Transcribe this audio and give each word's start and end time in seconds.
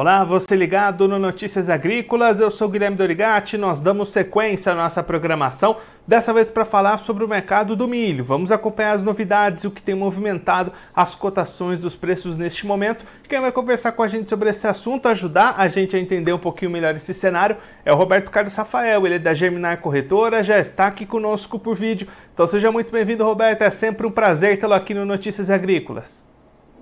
Olá, 0.00 0.22
você 0.22 0.54
ligado 0.54 1.08
no 1.08 1.18
Notícias 1.18 1.68
Agrícolas, 1.68 2.38
eu 2.38 2.52
sou 2.52 2.68
Guilherme 2.68 2.96
Dorigati, 2.96 3.58
nós 3.58 3.80
damos 3.80 4.12
sequência 4.12 4.70
à 4.70 4.74
nossa 4.76 5.02
programação, 5.02 5.78
dessa 6.06 6.32
vez 6.32 6.48
para 6.48 6.64
falar 6.64 6.98
sobre 6.98 7.24
o 7.24 7.28
mercado 7.28 7.74
do 7.74 7.88
milho. 7.88 8.24
Vamos 8.24 8.52
acompanhar 8.52 8.92
as 8.92 9.02
novidades 9.02 9.64
o 9.64 9.72
que 9.72 9.82
tem 9.82 9.96
movimentado 9.96 10.72
as 10.94 11.16
cotações 11.16 11.80
dos 11.80 11.96
preços 11.96 12.36
neste 12.36 12.64
momento. 12.64 13.04
Quem 13.28 13.40
vai 13.40 13.50
conversar 13.50 13.90
com 13.90 14.04
a 14.04 14.06
gente 14.06 14.30
sobre 14.30 14.48
esse 14.50 14.68
assunto, 14.68 15.08
ajudar 15.08 15.56
a 15.58 15.66
gente 15.66 15.96
a 15.96 15.98
entender 15.98 16.32
um 16.32 16.38
pouquinho 16.38 16.70
melhor 16.70 16.94
esse 16.94 17.12
cenário, 17.12 17.56
é 17.84 17.92
o 17.92 17.96
Roberto 17.96 18.30
Carlos 18.30 18.54
Rafael, 18.54 19.04
ele 19.04 19.16
é 19.16 19.18
da 19.18 19.34
Germinar 19.34 19.80
Corretora, 19.80 20.44
já 20.44 20.60
está 20.60 20.86
aqui 20.86 21.06
conosco 21.06 21.58
por 21.58 21.74
vídeo. 21.74 22.06
Então 22.32 22.46
seja 22.46 22.70
muito 22.70 22.92
bem-vindo, 22.92 23.24
Roberto, 23.24 23.62
é 23.62 23.70
sempre 23.70 24.06
um 24.06 24.12
prazer 24.12 24.60
tê-lo 24.60 24.74
aqui 24.74 24.94
no 24.94 25.04
Notícias 25.04 25.50
Agrícolas. 25.50 26.37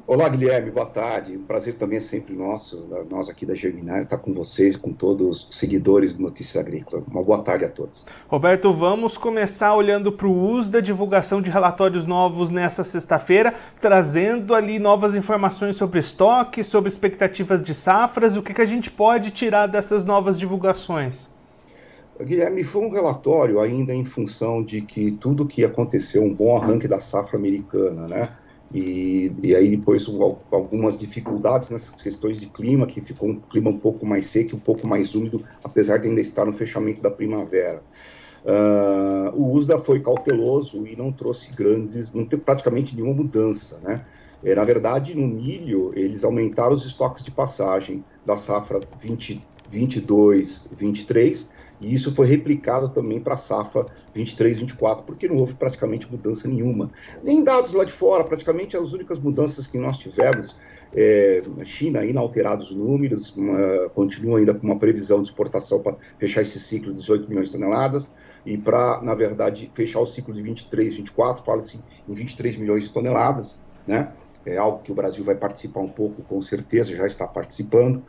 Olá, 0.08 0.28
Guilherme, 0.28 0.70
boa 0.70 0.86
tarde. 0.86 1.36
Um 1.36 1.42
prazer 1.42 1.74
também 1.74 1.98
sempre 1.98 2.32
nosso, 2.32 2.88
nós 3.10 3.28
aqui 3.28 3.44
da 3.44 3.56
Germinar, 3.56 4.02
estar 4.02 4.18
com 4.18 4.32
vocês 4.32 4.74
e 4.74 4.78
com 4.78 4.92
todos 4.92 5.48
os 5.50 5.58
seguidores 5.58 6.12
do 6.12 6.22
Notícia 6.22 6.60
Agrícola. 6.60 7.02
Uma 7.10 7.24
boa 7.24 7.42
tarde 7.42 7.64
a 7.64 7.68
todos. 7.68 8.06
Roberto, 8.28 8.72
vamos 8.72 9.18
começar 9.18 9.74
olhando 9.74 10.12
para 10.12 10.28
o 10.28 10.30
uso 10.30 10.70
da 10.70 10.78
divulgação 10.78 11.42
de 11.42 11.50
relatórios 11.50 12.06
novos 12.06 12.50
nessa 12.50 12.84
sexta-feira, 12.84 13.52
trazendo 13.80 14.54
ali 14.54 14.78
novas 14.78 15.12
informações 15.12 15.74
sobre 15.74 15.98
estoque, 15.98 16.62
sobre 16.62 16.88
expectativas 16.88 17.60
de 17.60 17.74
safras. 17.74 18.36
O 18.36 18.44
que, 18.44 18.54
que 18.54 18.62
a 18.62 18.66
gente 18.66 18.88
pode 18.92 19.32
tirar 19.32 19.66
dessas 19.66 20.04
novas 20.04 20.38
divulgações? 20.38 21.28
Guilherme, 22.22 22.62
foi 22.62 22.82
um 22.86 22.90
relatório 22.90 23.58
ainda 23.58 23.92
em 23.92 24.04
função 24.04 24.62
de 24.62 24.82
que 24.82 25.10
tudo 25.10 25.44
que 25.44 25.64
aconteceu, 25.64 26.22
um 26.22 26.32
bom 26.32 26.56
arranque 26.56 26.86
da 26.86 27.00
safra 27.00 27.36
americana, 27.36 28.06
né? 28.06 28.30
E, 28.74 29.32
e 29.42 29.54
aí 29.54 29.68
depois 29.68 30.06
algumas 30.50 30.98
dificuldades 30.98 31.70
nessas 31.70 32.02
questões 32.02 32.38
de 32.38 32.46
clima, 32.46 32.86
que 32.86 33.00
ficou 33.00 33.28
um 33.28 33.40
clima 33.40 33.70
um 33.70 33.78
pouco 33.78 34.04
mais 34.04 34.26
seco, 34.26 34.56
um 34.56 34.60
pouco 34.60 34.86
mais 34.86 35.14
úmido, 35.14 35.44
apesar 35.62 35.98
de 35.98 36.08
ainda 36.08 36.20
estar 36.20 36.44
no 36.44 36.52
fechamento 36.52 37.00
da 37.00 37.10
primavera. 37.10 37.82
Uh, 38.44 39.34
o 39.34 39.54
USDA 39.54 39.78
foi 39.78 40.00
cauteloso 40.00 40.86
e 40.86 40.94
não 40.94 41.10
trouxe 41.10 41.52
grandes, 41.52 42.12
não 42.12 42.24
teve 42.24 42.42
praticamente 42.42 42.94
nenhuma 42.94 43.14
mudança, 43.14 43.80
né? 43.80 44.04
É, 44.44 44.54
na 44.54 44.64
verdade, 44.64 45.16
no 45.16 45.26
milho, 45.26 45.92
eles 45.96 46.22
aumentaram 46.22 46.72
os 46.72 46.84
estoques 46.86 47.24
de 47.24 47.30
passagem 47.30 48.04
da 48.24 48.36
safra 48.36 48.80
20, 49.00 49.44
22, 49.68 50.70
23, 50.76 51.50
e 51.80 51.94
isso 51.94 52.14
foi 52.14 52.26
replicado 52.26 52.88
também 52.88 53.20
para 53.20 53.34
a 53.34 53.36
safra 53.36 53.86
23, 54.14 54.58
24, 54.58 55.04
porque 55.04 55.28
não 55.28 55.36
houve 55.36 55.54
praticamente 55.54 56.10
mudança 56.10 56.48
nenhuma. 56.48 56.90
Nem 57.22 57.44
dados 57.44 57.72
lá 57.72 57.84
de 57.84 57.92
fora, 57.92 58.24
praticamente 58.24 58.76
as 58.76 58.92
únicas 58.92 59.18
mudanças 59.18 59.66
que 59.66 59.78
nós 59.78 59.98
tivemos, 59.98 60.56
é, 60.94 61.42
na 61.56 61.64
China, 61.64 62.04
inalterados 62.04 62.74
números, 62.74 63.36
uma, 63.36 63.88
continua 63.90 64.38
ainda 64.38 64.54
com 64.54 64.66
uma 64.66 64.78
previsão 64.78 65.20
de 65.20 65.28
exportação 65.28 65.80
para 65.80 65.96
fechar 66.18 66.42
esse 66.42 66.58
ciclo 66.58 66.92
de 66.92 67.00
18 67.00 67.28
milhões 67.28 67.48
de 67.48 67.58
toneladas, 67.58 68.10
e 68.44 68.56
para, 68.56 69.02
na 69.02 69.14
verdade, 69.14 69.70
fechar 69.74 70.00
o 70.00 70.06
ciclo 70.06 70.32
de 70.32 70.40
23, 70.40 70.96
24, 70.96 71.44
fala-se 71.44 71.80
em 72.08 72.12
23 72.12 72.56
milhões 72.56 72.84
de 72.84 72.90
toneladas, 72.90 73.58
né? 73.86 74.12
É 74.46 74.56
algo 74.56 74.80
que 74.80 74.92
o 74.92 74.94
Brasil 74.94 75.24
vai 75.24 75.34
participar 75.34 75.80
um 75.80 75.88
pouco, 75.88 76.22
com 76.22 76.40
certeza, 76.40 76.94
já 76.94 77.04
está 77.04 77.26
participando. 77.26 78.04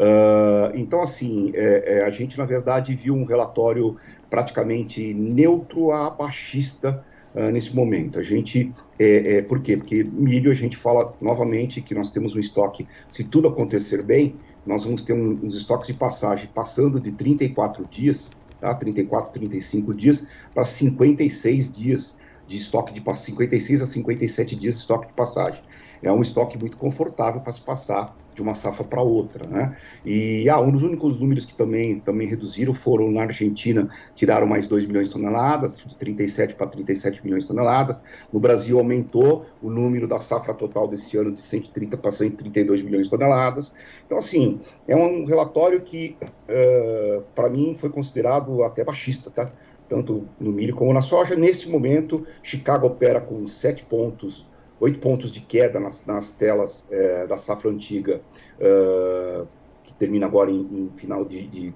Uh, 0.00 0.74
então, 0.74 1.02
assim, 1.02 1.52
é, 1.54 1.98
é, 1.98 2.04
a 2.04 2.10
gente, 2.10 2.38
na 2.38 2.46
verdade, 2.46 2.96
viu 2.96 3.14
um 3.14 3.24
relatório 3.24 3.96
praticamente 4.30 5.12
neutro 5.12 5.92
a 5.92 6.08
baixista 6.08 7.04
uh, 7.34 7.50
nesse 7.50 7.76
momento. 7.76 8.18
A 8.18 8.22
gente, 8.22 8.72
é, 8.98 9.36
é, 9.36 9.42
por 9.42 9.60
quê? 9.60 9.76
Porque 9.76 10.02
milho, 10.02 10.50
a 10.50 10.54
gente 10.54 10.74
fala 10.74 11.14
novamente 11.20 11.82
que 11.82 11.94
nós 11.94 12.10
temos 12.10 12.34
um 12.34 12.40
estoque, 12.40 12.88
se 13.10 13.24
tudo 13.24 13.48
acontecer 13.48 14.02
bem, 14.02 14.36
nós 14.64 14.84
vamos 14.84 15.02
ter 15.02 15.12
um, 15.12 15.38
uns 15.44 15.54
estoques 15.54 15.88
de 15.88 15.94
passagem 15.94 16.48
passando 16.54 16.98
de 16.98 17.12
34 17.12 17.84
dias, 17.84 18.30
tá? 18.58 18.74
34, 18.74 19.30
35 19.32 19.92
dias, 19.92 20.28
para 20.54 20.64
56 20.64 21.70
dias 21.70 22.18
de 22.46 22.56
estoque 22.56 22.94
de 22.94 23.02
56 23.04 23.82
a 23.82 23.86
57 23.86 24.56
dias 24.56 24.76
de 24.76 24.80
estoque 24.80 25.08
de 25.08 25.12
passagem. 25.12 25.62
É 26.02 26.10
um 26.10 26.22
estoque 26.22 26.58
muito 26.58 26.78
confortável 26.78 27.42
para 27.42 27.52
se 27.52 27.60
passar 27.60 28.16
de 28.34 28.42
uma 28.42 28.54
safra 28.54 28.84
para 28.84 29.02
outra, 29.02 29.46
né? 29.46 29.76
E 30.04 30.48
ah, 30.48 30.60
um 30.60 30.70
dos 30.70 30.82
únicos 30.82 31.20
números 31.20 31.44
que 31.44 31.54
também, 31.54 31.98
também 32.00 32.26
reduziram 32.26 32.72
foram 32.72 33.10
na 33.10 33.22
Argentina, 33.22 33.88
tiraram 34.14 34.46
mais 34.46 34.66
2 34.66 34.86
milhões 34.86 35.08
de 35.08 35.14
toneladas, 35.14 35.78
de 35.78 35.96
37 35.96 36.54
para 36.54 36.66
37 36.66 37.24
milhões 37.24 37.44
de 37.44 37.48
toneladas. 37.48 38.02
No 38.32 38.40
Brasil 38.40 38.78
aumentou 38.78 39.46
o 39.60 39.70
número 39.70 40.06
da 40.06 40.18
safra 40.18 40.54
total 40.54 40.88
desse 40.88 41.16
ano 41.16 41.32
de 41.32 41.40
130 41.40 41.96
para 41.96 42.12
132 42.12 42.82
milhões 42.82 43.04
de 43.04 43.10
toneladas. 43.10 43.72
Então, 44.06 44.18
assim, 44.18 44.60
é 44.86 44.96
um 44.96 45.24
relatório 45.24 45.80
que, 45.80 46.16
uh, 46.22 47.22
para 47.34 47.48
mim, 47.50 47.74
foi 47.74 47.90
considerado 47.90 48.62
até 48.62 48.84
baixista, 48.84 49.30
tá? 49.30 49.50
Tanto 49.88 50.24
no 50.38 50.52
milho 50.52 50.74
como 50.74 50.92
na 50.92 51.02
soja. 51.02 51.34
Nesse 51.34 51.68
momento, 51.68 52.24
Chicago 52.42 52.86
opera 52.86 53.20
com 53.20 53.46
7 53.46 53.84
pontos 53.84 54.48
oito 54.80 54.98
pontos 54.98 55.30
de 55.30 55.40
queda 55.40 55.78
nas, 55.78 56.04
nas 56.06 56.30
telas 56.30 56.86
é, 56.90 57.26
da 57.26 57.36
safra 57.36 57.70
antiga, 57.70 58.20
uh, 58.58 59.46
que 59.84 59.92
termina 59.92 60.26
agora 60.26 60.50
em, 60.50 60.60
em 60.60 60.90
final 60.94 61.24
de, 61.24 61.46
de 61.46 61.74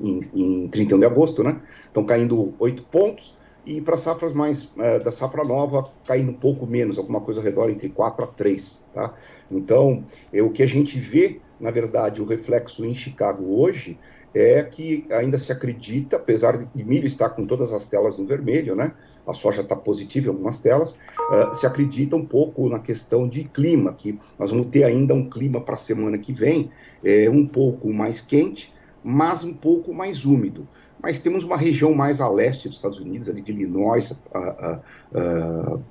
em, 0.00 0.20
em 0.34 0.68
31 0.68 0.98
de 1.00 1.06
agosto, 1.06 1.42
né? 1.42 1.60
Estão 1.86 2.04
caindo 2.04 2.54
oito 2.58 2.82
pontos 2.84 3.34
e 3.64 3.80
para 3.80 3.96
safras 3.96 4.32
mais 4.32 4.68
é, 4.78 4.98
da 4.98 5.12
safra 5.12 5.44
nova 5.44 5.88
caindo 6.04 6.32
um 6.32 6.34
pouco 6.34 6.66
menos, 6.66 6.98
alguma 6.98 7.20
coisa 7.20 7.40
ao 7.40 7.44
redor 7.44 7.70
entre 7.70 7.88
4 7.88 8.24
a 8.24 8.26
3, 8.26 8.84
tá? 8.92 9.14
Então, 9.50 10.04
é, 10.32 10.42
o 10.42 10.50
que 10.50 10.62
a 10.62 10.66
gente 10.66 10.98
vê, 10.98 11.40
na 11.60 11.70
verdade, 11.70 12.20
o 12.20 12.24
reflexo 12.24 12.84
em 12.84 12.94
Chicago 12.94 13.60
hoje 13.60 13.98
é 14.34 14.62
que 14.62 15.06
ainda 15.10 15.38
se 15.38 15.52
acredita, 15.52 16.16
apesar 16.16 16.56
de 16.56 16.84
milho 16.84 17.06
estar 17.06 17.30
com 17.30 17.46
todas 17.46 17.72
as 17.72 17.86
telas 17.86 18.16
no 18.16 18.24
vermelho, 18.24 18.74
né? 18.74 18.92
A 19.26 19.34
soja 19.34 19.60
está 19.60 19.76
positiva 19.76 20.26
em 20.26 20.30
algumas 20.30 20.58
telas, 20.58 20.98
uh, 21.30 21.52
se 21.52 21.66
acredita 21.66 22.16
um 22.16 22.24
pouco 22.24 22.68
na 22.68 22.78
questão 22.78 23.28
de 23.28 23.44
clima, 23.44 23.92
que 23.92 24.18
nós 24.38 24.50
vamos 24.50 24.66
ter 24.66 24.84
ainda 24.84 25.14
um 25.14 25.28
clima 25.28 25.60
para 25.60 25.74
a 25.74 25.78
semana 25.78 26.18
que 26.18 26.32
vem, 26.32 26.70
é, 27.04 27.28
um 27.30 27.46
pouco 27.46 27.92
mais 27.92 28.20
quente, 28.20 28.72
mas 29.04 29.44
um 29.44 29.54
pouco 29.54 29.92
mais 29.94 30.24
úmido. 30.24 30.66
Mas 31.00 31.18
temos 31.18 31.42
uma 31.44 31.56
região 31.56 31.92
mais 31.92 32.20
a 32.20 32.28
leste 32.28 32.68
dos 32.68 32.76
Estados 32.76 33.00
Unidos, 33.00 33.28
ali 33.28 33.42
de 33.42 33.50
Illinois, 33.50 34.22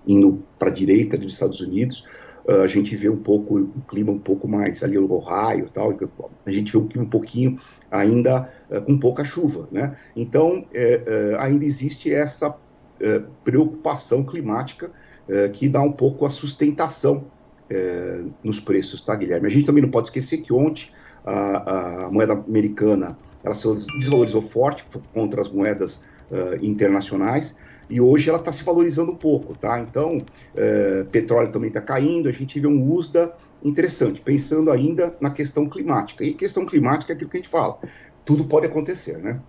indo 0.07 0.41
para 0.57 0.69
a 0.69 0.73
direita 0.73 1.17
dos 1.17 1.33
Estados 1.33 1.59
Unidos, 1.59 2.07
a 2.47 2.67
gente 2.67 2.95
vê 2.95 3.09
um 3.09 3.17
pouco 3.17 3.59
o 3.59 3.81
clima 3.87 4.11
um 4.11 4.17
pouco 4.17 4.47
mais 4.47 4.83
ali 4.83 4.97
o 4.97 5.11
Ohio 5.11 5.69
tal, 5.71 5.93
a 6.45 6.51
gente 6.51 6.71
vê 6.71 6.77
o 6.77 6.87
clima 6.87 7.05
um 7.05 7.09
pouquinho 7.09 7.59
ainda 7.89 8.51
uh, 8.69 8.81
com 8.81 8.97
pouca 8.97 9.23
chuva, 9.23 9.67
né? 9.71 9.95
Então 10.15 10.59
uh, 10.59 11.37
ainda 11.39 11.65
existe 11.65 12.13
essa 12.13 12.55
preocupação 13.43 14.23
climática 14.23 14.91
que 15.53 15.67
dá 15.67 15.81
um 15.81 15.91
pouco 15.91 16.23
a 16.23 16.29
sustentação 16.29 17.23
nos 18.43 18.59
preços, 18.59 19.01
tá, 19.01 19.15
Guilherme? 19.15 19.47
A 19.47 19.49
gente 19.49 19.65
também 19.65 19.81
não 19.81 19.89
pode 19.89 20.09
esquecer 20.09 20.37
que 20.37 20.53
ontem 20.53 20.91
a, 21.25 22.05
a 22.05 22.11
moeda 22.11 22.33
americana 22.33 23.17
ela 23.43 23.55
se 23.55 23.67
desvalorizou 23.97 24.43
forte 24.43 24.85
contra 25.11 25.41
as 25.41 25.49
moedas 25.49 26.03
internacionais 26.61 27.57
e 27.89 27.99
hoje 27.99 28.29
ela 28.29 28.39
está 28.39 28.51
se 28.51 28.63
valorizando 28.63 29.11
um 29.11 29.15
pouco, 29.15 29.53
tá? 29.53 29.79
Então, 29.79 30.19
petróleo 31.11 31.51
também 31.51 31.67
está 31.67 31.81
caindo, 31.81 32.29
a 32.29 32.31
gente 32.31 32.59
vê 32.59 32.67
um 32.67 32.89
USDA 32.91 33.33
interessante, 33.63 34.21
pensando 34.21 34.71
ainda 34.71 35.15
na 35.19 35.29
questão 35.29 35.67
climática. 35.67 36.23
E 36.23 36.33
questão 36.33 36.65
climática 36.65 37.11
é 37.11 37.15
aquilo 37.15 37.29
que 37.29 37.37
a 37.37 37.39
gente 37.39 37.49
fala, 37.49 37.77
tudo 38.23 38.45
pode 38.45 38.65
acontecer, 38.65 39.17
né? 39.17 39.39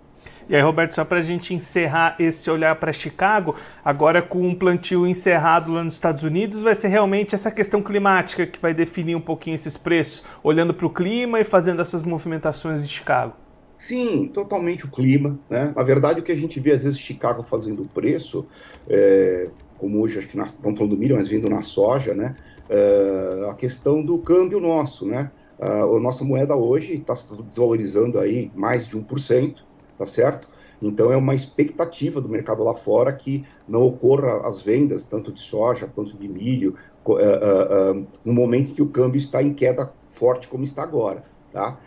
E 0.48 0.56
aí, 0.56 0.60
Roberto, 0.60 0.96
só 0.96 1.04
para 1.04 1.18
a 1.18 1.22
gente 1.22 1.54
encerrar 1.54 2.16
esse 2.18 2.50
olhar 2.50 2.74
para 2.74 2.92
Chicago, 2.92 3.54
agora 3.84 4.20
com 4.20 4.42
um 4.42 4.56
plantio 4.56 5.06
encerrado 5.06 5.72
lá 5.72 5.84
nos 5.84 5.94
Estados 5.94 6.24
Unidos, 6.24 6.62
vai 6.62 6.74
ser 6.74 6.88
realmente 6.88 7.32
essa 7.32 7.48
questão 7.48 7.80
climática 7.80 8.44
que 8.44 8.60
vai 8.60 8.74
definir 8.74 9.14
um 9.14 9.20
pouquinho 9.20 9.54
esses 9.54 9.76
preços, 9.76 10.24
olhando 10.42 10.74
para 10.74 10.84
o 10.84 10.90
clima 10.90 11.38
e 11.38 11.44
fazendo 11.44 11.80
essas 11.80 12.02
movimentações 12.02 12.82
em 12.82 12.88
Chicago. 12.88 13.34
Sim, 13.82 14.28
totalmente 14.28 14.84
o 14.84 14.88
clima. 14.88 15.40
Né? 15.50 15.72
Na 15.74 15.82
verdade, 15.82 16.20
o 16.20 16.22
que 16.22 16.30
a 16.30 16.36
gente 16.36 16.60
vê 16.60 16.70
às 16.70 16.84
vezes 16.84 16.96
Chicago 16.96 17.42
fazendo 17.42 17.84
preço, 17.92 18.46
é, 18.88 19.50
como 19.76 20.00
hoje 20.00 20.20
acho 20.20 20.28
que 20.28 20.38
estamos 20.38 20.78
falando 20.78 20.94
do 20.94 20.96
milho, 20.96 21.16
mas 21.16 21.26
vindo 21.26 21.50
na 21.50 21.62
soja, 21.62 22.14
né? 22.14 22.36
É, 22.68 23.50
a 23.50 23.54
questão 23.54 24.00
do 24.00 24.20
câmbio 24.20 24.60
nosso, 24.60 25.04
né? 25.04 25.32
a 25.58 25.86
nossa 26.00 26.24
moeda 26.24 26.56
hoje 26.56 26.94
está 26.94 27.14
se 27.14 27.40
desvalorizando 27.44 28.18
aí 28.18 28.50
mais 28.54 28.86
de 28.86 28.96
1%, 28.96 29.62
tá 29.96 30.06
certo? 30.06 30.48
Então 30.80 31.12
é 31.12 31.16
uma 31.16 31.34
expectativa 31.34 32.20
do 32.20 32.28
mercado 32.28 32.62
lá 32.62 32.74
fora 32.74 33.12
que 33.12 33.44
não 33.68 33.82
ocorra 33.82 34.46
as 34.46 34.62
vendas, 34.62 35.04
tanto 35.04 35.32
de 35.32 35.40
soja 35.40 35.88
quanto 35.92 36.16
de 36.16 36.28
milho, 36.28 36.76
uh, 37.04 37.12
uh, 37.12 38.00
uh, 38.00 38.06
no 38.24 38.32
momento 38.32 38.74
que 38.74 38.82
o 38.82 38.88
câmbio 38.88 39.18
está 39.18 39.42
em 39.42 39.52
queda 39.52 39.92
forte 40.08 40.48
como 40.48 40.64
está 40.64 40.82
agora, 40.82 41.24
tá? 41.50 41.78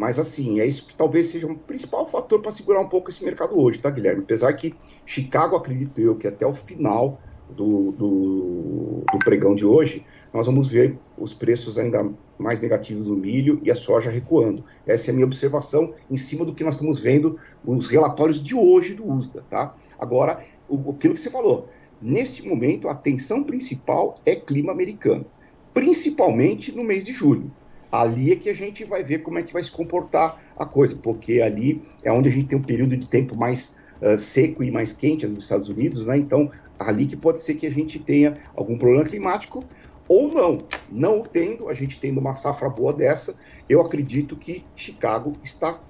Mas 0.00 0.18
assim, 0.18 0.60
é 0.60 0.64
isso 0.64 0.86
que 0.86 0.94
talvez 0.94 1.26
seja 1.26 1.46
o 1.46 1.50
um 1.50 1.54
principal 1.54 2.06
fator 2.06 2.40
para 2.40 2.50
segurar 2.50 2.80
um 2.80 2.88
pouco 2.88 3.10
esse 3.10 3.22
mercado 3.22 3.60
hoje, 3.60 3.80
tá, 3.80 3.90
Guilherme? 3.90 4.22
Apesar 4.22 4.50
que 4.54 4.72
Chicago, 5.04 5.54
acredito 5.54 6.00
eu, 6.00 6.16
que 6.16 6.26
até 6.26 6.46
o 6.46 6.54
final 6.54 7.20
do, 7.50 7.92
do, 7.92 9.04
do 9.12 9.18
pregão 9.18 9.54
de 9.54 9.66
hoje, 9.66 10.02
nós 10.32 10.46
vamos 10.46 10.68
ver 10.68 10.98
os 11.18 11.34
preços 11.34 11.78
ainda 11.78 12.10
mais 12.38 12.62
negativos 12.62 13.08
no 13.08 13.14
milho 13.14 13.60
e 13.62 13.70
a 13.70 13.74
soja 13.74 14.08
recuando. 14.08 14.64
Essa 14.86 15.10
é 15.10 15.12
a 15.12 15.14
minha 15.14 15.26
observação 15.26 15.92
em 16.10 16.16
cima 16.16 16.46
do 16.46 16.54
que 16.54 16.64
nós 16.64 16.76
estamos 16.76 16.98
vendo 16.98 17.38
os 17.62 17.86
relatórios 17.86 18.42
de 18.42 18.54
hoje 18.54 18.94
do 18.94 19.06
USDA, 19.06 19.44
tá? 19.50 19.76
Agora, 19.98 20.42
o, 20.66 20.92
aquilo 20.92 21.12
que 21.12 21.20
você 21.20 21.28
falou, 21.28 21.68
nesse 22.00 22.48
momento 22.48 22.88
a 22.88 22.92
atenção 22.92 23.44
principal 23.44 24.18
é 24.24 24.34
clima 24.34 24.72
americano, 24.72 25.26
principalmente 25.74 26.72
no 26.72 26.82
mês 26.82 27.04
de 27.04 27.12
julho. 27.12 27.52
Ali 27.90 28.32
é 28.32 28.36
que 28.36 28.48
a 28.48 28.54
gente 28.54 28.84
vai 28.84 29.02
ver 29.02 29.18
como 29.20 29.38
é 29.38 29.42
que 29.42 29.52
vai 29.52 29.62
se 29.62 29.70
comportar 29.70 30.40
a 30.56 30.64
coisa, 30.64 30.96
porque 30.96 31.40
ali 31.40 31.82
é 32.02 32.12
onde 32.12 32.28
a 32.28 32.32
gente 32.32 32.48
tem 32.48 32.58
um 32.58 32.62
período 32.62 32.96
de 32.96 33.08
tempo 33.08 33.36
mais 33.36 33.80
uh, 34.00 34.18
seco 34.18 34.62
e 34.62 34.70
mais 34.70 34.92
quente 34.92 35.24
nos 35.24 35.42
Estados 35.42 35.68
Unidos, 35.68 36.06
né? 36.06 36.16
Então, 36.16 36.50
ali 36.78 37.06
que 37.06 37.16
pode 37.16 37.40
ser 37.40 37.54
que 37.54 37.66
a 37.66 37.70
gente 37.70 37.98
tenha 37.98 38.38
algum 38.54 38.78
problema 38.78 39.04
climático, 39.04 39.64
ou 40.10 40.32
não. 40.32 40.64
Não 40.90 41.22
tendo, 41.22 41.68
a 41.68 41.74
gente 41.74 42.00
tendo 42.00 42.18
uma 42.18 42.34
safra 42.34 42.68
boa 42.68 42.92
dessa, 42.92 43.38
eu 43.68 43.80
acredito 43.80 44.36
que 44.36 44.64
Chicago 44.74 45.32
está 45.42 45.80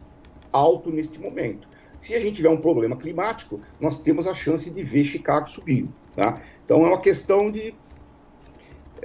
alto 0.52 0.90
neste 0.90 1.18
momento. 1.18 1.66
Se 1.98 2.14
a 2.14 2.20
gente 2.20 2.36
tiver 2.36 2.50
um 2.50 2.56
problema 2.56 2.96
climático, 2.96 3.60
nós 3.80 3.98
temos 3.98 4.26
a 4.26 4.34
chance 4.34 4.68
de 4.70 4.82
ver 4.82 5.04
Chicago 5.04 5.48
subindo. 5.48 5.92
Tá? 6.14 6.40
Então 6.64 6.84
é 6.84 6.88
uma 6.88 7.00
questão 7.00 7.50
de 7.50 7.74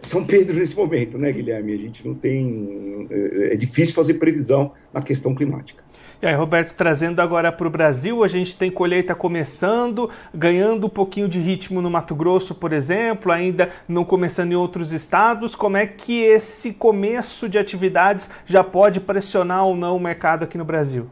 São 0.01 0.25
Pedro 0.25 0.55
nesse 0.55 0.75
momento, 0.75 1.17
né, 1.17 1.31
Guilherme? 1.31 1.73
A 1.73 1.77
gente 1.77 2.07
não 2.07 2.13
tem. 2.13 3.07
É, 3.09 3.53
é 3.53 3.57
difícil 3.57 3.93
fazer 3.93 4.15
previsão 4.15 4.71
na 4.93 5.01
questão 5.01 5.33
climática. 5.33 5.83
E 6.21 6.25
aí, 6.25 6.33
Roberto, 6.33 6.73
trazendo 6.75 7.19
agora 7.21 7.51
para 7.51 7.67
o 7.67 7.69
Brasil, 7.69 8.23
a 8.23 8.27
gente 8.27 8.55
tem 8.55 8.71
colheita 8.71 9.13
começando, 9.13 10.09
ganhando 10.33 10.87
um 10.87 10.89
pouquinho 10.89 11.27
de 11.27 11.39
ritmo 11.39 11.81
no 11.81 11.89
Mato 11.91 12.15
Grosso, 12.15 12.55
por 12.55 12.71
exemplo, 12.71 13.31
ainda 13.31 13.69
não 13.87 14.05
começando 14.05 14.51
em 14.51 14.55
outros 14.55 14.93
estados. 14.93 15.55
Como 15.55 15.75
é 15.75 15.85
que 15.85 16.21
esse 16.21 16.73
começo 16.73 17.49
de 17.49 17.57
atividades 17.59 18.29
já 18.45 18.63
pode 18.63 19.01
pressionar 19.01 19.65
ou 19.65 19.75
não 19.75 19.97
o 19.97 19.99
mercado 19.99 20.43
aqui 20.43 20.57
no 20.57 20.65
Brasil? 20.65 21.09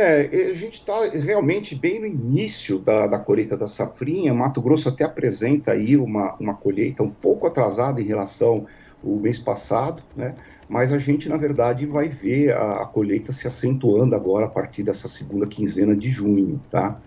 É, 0.00 0.50
a 0.50 0.54
gente 0.54 0.80
está 0.80 0.98
realmente 1.10 1.74
bem 1.74 2.00
no 2.00 2.06
início 2.06 2.78
da, 2.78 3.06
da, 3.06 3.18
colheita 3.18 3.54
da 3.54 3.66
safrinha. 3.66 4.32
Mato 4.32 4.62
Grosso 4.62 4.88
até 4.88 5.04
apresenta 5.04 5.72
aí 5.72 5.94
uma, 5.94 6.34
uma 6.40 6.54
colheita 6.54 7.02
um 7.02 7.10
pouco 7.10 7.46
atrasada 7.46 8.00
em 8.00 8.04
relação 8.04 8.66
ao 9.04 9.16
mês 9.16 9.38
passado, 9.38 10.02
né? 10.16 10.36
mas 10.66 10.90
a 10.90 10.98
gente, 10.98 11.28
na 11.28 11.36
verdade, 11.36 11.84
vai 11.84 12.08
ver 12.08 12.52
a, 12.56 12.80
a, 12.82 12.86
colheita 12.86 13.30
se 13.30 13.46
acentuando 13.46 14.16
agora 14.16 14.46
a 14.46 14.48
partir 14.48 14.82
dessa 14.82 15.06
segunda 15.06 15.46
quinzena 15.46 15.94
de 15.94 16.08
junho, 16.08 16.58
tá? 16.70 16.98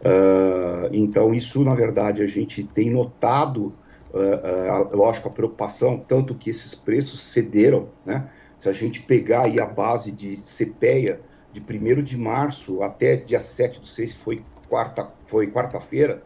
Uh, 0.00 0.88
então, 0.92 1.32
isso, 1.32 1.62
na 1.62 1.76
verdade, 1.76 2.22
a 2.22 2.26
gente 2.26 2.64
tem 2.64 2.90
notado, 2.90 3.72
uh, 4.12 4.92
uh, 4.92 4.96
lógico, 4.96 5.28
a 5.28 5.30
preocupação, 5.30 5.96
tanto 5.96 6.34
que 6.34 6.50
esses 6.50 6.74
preços 6.74 7.20
cederam, 7.20 7.88
né? 8.04 8.28
Se 8.58 8.68
a 8.68 8.72
gente 8.72 9.00
pegar 9.00 9.42
aí 9.42 9.60
a 9.60 9.66
base 9.66 10.10
de 10.10 10.38
CPEA 10.38 11.20
de 11.52 11.60
1 11.60 12.02
de 12.02 12.16
março 12.16 12.82
até 12.82 13.16
dia 13.16 13.40
7 13.40 13.80
do 13.80 13.86
6, 13.86 14.12
que 14.14 14.18
foi 14.18 14.44
quarta, 14.68 15.12
foi 15.26 15.50
quarta-feira, 15.50 16.22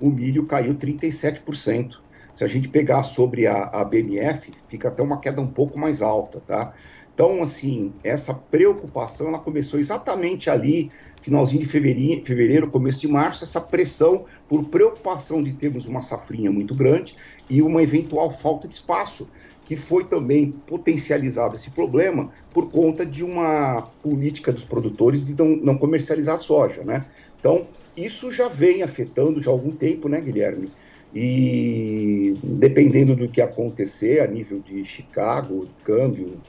o 0.00 0.10
milho 0.10 0.46
caiu 0.46 0.74
37%. 0.74 2.00
Se 2.34 2.44
a 2.44 2.46
gente 2.46 2.68
pegar 2.68 3.02
sobre 3.02 3.46
a, 3.46 3.64
a 3.64 3.84
BMF, 3.84 4.52
fica 4.66 4.88
até 4.88 5.02
uma 5.02 5.20
queda 5.20 5.42
um 5.42 5.46
pouco 5.46 5.78
mais 5.78 6.00
alta, 6.00 6.40
tá? 6.40 6.72
Então, 7.20 7.42
assim, 7.42 7.92
essa 8.02 8.32
preocupação, 8.32 9.28
ela 9.28 9.38
começou 9.38 9.78
exatamente 9.78 10.48
ali, 10.48 10.90
finalzinho 11.20 11.62
de 11.62 11.68
fevereiro, 11.68 12.24
fevereiro, 12.24 12.70
começo 12.70 13.02
de 13.02 13.08
março, 13.08 13.44
essa 13.44 13.60
pressão 13.60 14.24
por 14.48 14.64
preocupação 14.64 15.42
de 15.42 15.52
termos 15.52 15.84
uma 15.84 16.00
safrinha 16.00 16.50
muito 16.50 16.74
grande 16.74 17.14
e 17.50 17.60
uma 17.60 17.82
eventual 17.82 18.30
falta 18.30 18.66
de 18.66 18.72
espaço, 18.72 19.30
que 19.66 19.76
foi 19.76 20.04
também 20.04 20.50
potencializado 20.66 21.56
esse 21.56 21.70
problema 21.70 22.32
por 22.54 22.70
conta 22.70 23.04
de 23.04 23.22
uma 23.22 23.82
política 24.02 24.50
dos 24.50 24.64
produtores 24.64 25.26
de 25.26 25.34
não, 25.38 25.56
não 25.56 25.76
comercializar 25.76 26.38
soja, 26.38 26.82
né? 26.84 27.04
Então, 27.38 27.66
isso 27.94 28.30
já 28.30 28.48
vem 28.48 28.82
afetando 28.82 29.42
já 29.42 29.50
há 29.50 29.52
algum 29.52 29.72
tempo, 29.72 30.08
né, 30.08 30.22
Guilherme? 30.22 30.72
E 31.14 32.34
dependendo 32.42 33.14
do 33.14 33.28
que 33.28 33.42
acontecer 33.42 34.20
a 34.20 34.26
nível 34.26 34.60
de 34.60 34.82
Chicago, 34.86 35.68
câmbio, 35.84 36.40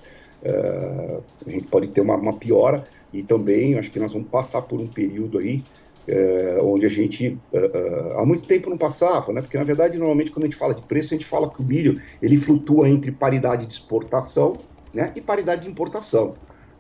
uh, 0.44 1.24
a 1.46 1.50
gente 1.50 1.68
pode 1.68 1.88
ter 1.90 2.02
uma, 2.02 2.16
uma, 2.16 2.34
piora 2.34 2.86
e 3.14 3.24
também 3.24 3.78
acho 3.78 3.92
que 3.92 4.00
nós 4.00 4.14
vamos 4.14 4.30
passar 4.30 4.62
por 4.64 4.80
um 4.80 4.88
período 4.88 5.38
aí 5.38 5.64
uh, 6.08 6.66
onde 6.66 6.86
a 6.86 6.90
gente 6.90 7.38
uh, 7.54 8.20
há 8.20 8.26
muito 8.26 8.48
tempo 8.48 8.70
não 8.70 8.78
passava, 8.78 9.32
né? 9.34 9.42
Porque 9.42 9.58
na 9.58 9.64
verdade 9.64 9.98
normalmente 9.98 10.32
quando 10.32 10.44
a 10.44 10.48
gente 10.48 10.58
fala 10.58 10.74
de 10.74 10.82
preço 10.84 11.14
a 11.14 11.18
gente 11.18 11.28
fala 11.28 11.50
que 11.50 11.62
o 11.62 11.64
milho 11.64 12.02
ele 12.22 12.38
flutua 12.38 12.90
entre 12.90 13.12
paridade 13.12 13.66
de 13.66 13.74
exportação, 13.74 14.54
né, 14.94 15.12
e 15.16 15.22
paridade 15.22 15.62
de 15.62 15.70
importação. 15.70 16.36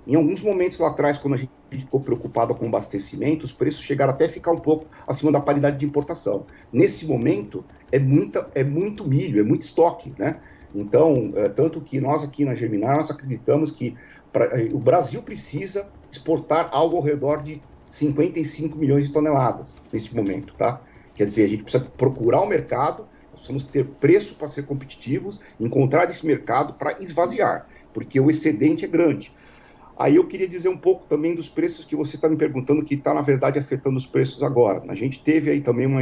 Em 0.05 0.15
alguns 0.15 0.41
momentos 0.41 0.79
lá 0.79 0.89
atrás, 0.89 1.17
quando 1.17 1.35
a 1.35 1.37
gente 1.37 1.51
ficou 1.69 1.99
preocupado 1.99 2.55
com 2.55 2.65
o 2.65 2.67
abastecimento, 2.67 3.45
os 3.45 3.51
preços 3.51 3.81
chegaram 3.81 4.11
até 4.11 4.27
ficar 4.27 4.51
um 4.51 4.57
pouco 4.57 4.87
acima 5.07 5.31
da 5.31 5.39
paridade 5.39 5.77
de 5.77 5.85
importação. 5.85 6.45
Nesse 6.73 7.05
momento, 7.05 7.63
é, 7.91 7.99
muita, 7.99 8.49
é 8.55 8.63
muito 8.63 9.07
milho, 9.07 9.39
é 9.39 9.43
muito 9.43 9.61
estoque, 9.61 10.13
né? 10.17 10.39
Então, 10.73 11.33
é, 11.35 11.49
tanto 11.49 11.81
que 11.81 11.99
nós 11.99 12.23
aqui 12.23 12.45
na 12.45 12.55
Germinar, 12.55 12.97
nós 12.97 13.11
acreditamos 13.11 13.71
que 13.71 13.95
pra, 14.31 14.45
é, 14.45 14.69
o 14.73 14.79
Brasil 14.79 15.21
precisa 15.21 15.89
exportar 16.11 16.69
algo 16.71 16.97
ao 16.97 17.03
redor 17.03 17.41
de 17.41 17.61
55 17.89 18.77
milhões 18.77 19.07
de 19.07 19.13
toneladas 19.13 19.75
nesse 19.91 20.15
momento, 20.15 20.53
tá? 20.55 20.81
Quer 21.13 21.25
dizer, 21.25 21.43
a 21.43 21.47
gente 21.47 21.63
precisa 21.63 21.83
procurar 21.97 22.41
o 22.41 22.45
mercado, 22.45 23.05
precisamos 23.31 23.63
ter 23.63 23.85
preço 23.85 24.35
para 24.35 24.47
ser 24.47 24.65
competitivos, 24.65 25.41
encontrar 25.59 26.09
esse 26.09 26.25
mercado 26.25 26.73
para 26.73 26.93
esvaziar, 27.01 27.67
porque 27.93 28.19
o 28.19 28.29
excedente 28.29 28.85
é 28.85 28.87
grande. 28.87 29.33
Aí 30.01 30.15
eu 30.15 30.25
queria 30.25 30.47
dizer 30.47 30.67
um 30.67 30.77
pouco 30.77 31.05
também 31.05 31.35
dos 31.35 31.47
preços 31.47 31.85
que 31.85 31.95
você 31.95 32.15
está 32.15 32.27
me 32.27 32.35
perguntando, 32.35 32.83
que 32.83 32.95
está, 32.95 33.13
na 33.13 33.21
verdade, 33.21 33.59
afetando 33.59 33.97
os 33.97 34.05
preços 34.07 34.41
agora. 34.41 34.83
A 34.87 34.95
gente 34.95 35.21
teve 35.21 35.51
aí 35.51 35.61
também 35.61 35.85
uma, 35.85 36.01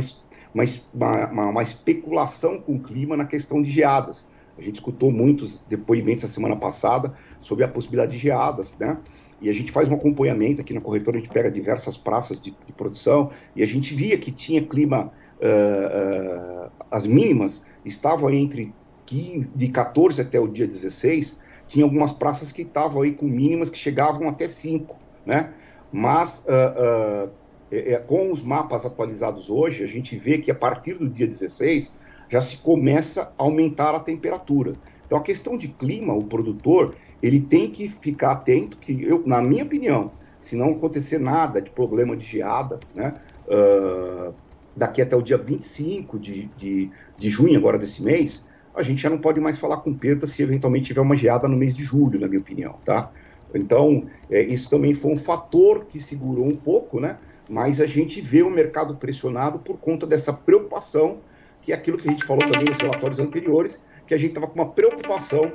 uma, 0.53 0.63
uma, 0.93 1.49
uma 1.49 1.63
especulação 1.63 2.61
com 2.61 2.75
o 2.75 2.79
clima 2.79 3.17
na 3.17 3.25
questão 3.25 3.61
de 3.61 3.69
geadas. 3.69 4.25
A 4.59 4.61
gente 4.61 4.75
escutou 4.75 5.11
muitos 5.11 5.61
depoimentos 5.69 6.25
a 6.25 6.27
semana 6.27 6.55
passada 6.55 7.13
sobre 7.39 7.63
a 7.63 7.67
possibilidade 7.67 8.11
de 8.11 8.17
geadas, 8.17 8.75
né? 8.77 8.97
E 9.41 9.49
a 9.49 9.53
gente 9.53 9.71
faz 9.71 9.87
um 9.87 9.93
acompanhamento 9.95 10.59
aqui 10.59 10.73
na 10.73 10.81
corretora, 10.81 11.17
a 11.17 11.19
gente 11.21 11.31
pega 11.31 11.49
diversas 11.49 11.95
praças 11.95 12.41
de, 12.41 12.51
de 12.65 12.73
produção 12.73 13.31
e 13.55 13.63
a 13.63 13.65
gente 13.65 13.95
via 13.95 14.17
que 14.17 14.31
tinha 14.31 14.61
clima, 14.61 15.13
uh, 15.39 16.67
uh, 16.67 16.71
as 16.91 17.05
mínimas 17.05 17.65
estavam 17.85 18.29
entre 18.29 18.73
15, 19.05 19.51
de 19.55 19.69
14 19.69 20.21
até 20.21 20.37
o 20.37 20.47
dia 20.47 20.67
16, 20.67 21.41
tinha 21.69 21.85
algumas 21.85 22.11
praças 22.11 22.51
que 22.51 22.63
estavam 22.63 23.01
aí 23.01 23.13
com 23.13 23.27
mínimas 23.27 23.69
que 23.69 23.77
chegavam 23.77 24.27
até 24.27 24.45
5, 24.45 24.97
né? 25.25 25.53
Mas 25.89 26.45
uh, 26.47 27.27
uh, 27.27 27.31
é, 27.71 27.97
com 27.97 28.31
os 28.31 28.43
mapas 28.43 28.85
atualizados 28.85 29.49
hoje, 29.49 29.83
a 29.83 29.87
gente 29.87 30.17
vê 30.17 30.37
que 30.37 30.51
a 30.51 30.55
partir 30.55 30.95
do 30.95 31.07
dia 31.07 31.27
16 31.27 31.97
já 32.29 32.39
se 32.39 32.57
começa 32.57 33.33
a 33.37 33.43
aumentar 33.43 33.95
a 33.95 33.99
temperatura. 33.99 34.75
Então 35.05 35.17
a 35.17 35.21
questão 35.21 35.57
de 35.57 35.67
clima, 35.67 36.13
o 36.13 36.23
produtor, 36.23 36.95
ele 37.21 37.41
tem 37.41 37.69
que 37.69 37.89
ficar 37.89 38.31
atento 38.31 38.77
que, 38.77 39.03
eu, 39.03 39.23
na 39.25 39.41
minha 39.41 39.63
opinião, 39.63 40.11
se 40.39 40.55
não 40.55 40.71
acontecer 40.71 41.19
nada 41.19 41.61
de 41.61 41.69
problema 41.69 42.15
de 42.15 42.25
geada, 42.25 42.79
né? 42.95 43.13
Uh, 43.47 44.33
daqui 44.75 45.01
até 45.01 45.15
o 45.15 45.21
dia 45.21 45.37
25 45.37 46.17
de, 46.19 46.45
de, 46.57 46.89
de 47.17 47.29
junho 47.29 47.57
agora 47.57 47.77
desse 47.77 48.01
mês, 48.03 48.47
a 48.73 48.83
gente 48.83 49.01
já 49.01 49.09
não 49.09 49.17
pode 49.17 49.39
mais 49.39 49.57
falar 49.57 49.77
com 49.77 49.93
perda 49.93 50.25
se 50.25 50.41
eventualmente 50.41 50.87
tiver 50.87 51.01
uma 51.01 51.15
geada 51.15 51.47
no 51.47 51.57
mês 51.57 51.73
de 51.73 51.83
julho, 51.83 52.19
na 52.19 52.27
minha 52.27 52.39
opinião, 52.39 52.75
tá? 52.85 53.11
Então, 53.53 54.05
é, 54.29 54.41
isso 54.41 54.69
também 54.69 54.93
foi 54.93 55.11
um 55.11 55.17
fator 55.17 55.85
que 55.85 55.99
segurou 55.99 56.45
um 56.45 56.55
pouco, 56.55 56.99
né? 56.99 57.17
Mas 57.49 57.81
a 57.81 57.87
gente 57.87 58.21
vê 58.21 58.43
o 58.43 58.49
mercado 58.49 58.95
pressionado 58.95 59.59
por 59.59 59.77
conta 59.79 60.05
dessa 60.05 60.31
preocupação, 60.31 61.17
que 61.61 61.71
é 61.71 61.75
aquilo 61.75 61.97
que 61.97 62.07
a 62.07 62.11
gente 62.11 62.25
falou 62.25 62.47
também 62.49 62.67
nos 62.67 62.77
relatórios 62.77 63.19
anteriores, 63.19 63.85
que 64.05 64.13
a 64.13 64.17
gente 64.17 64.29
estava 64.29 64.47
com 64.47 64.55
uma 64.55 64.69
preocupação 64.69 65.51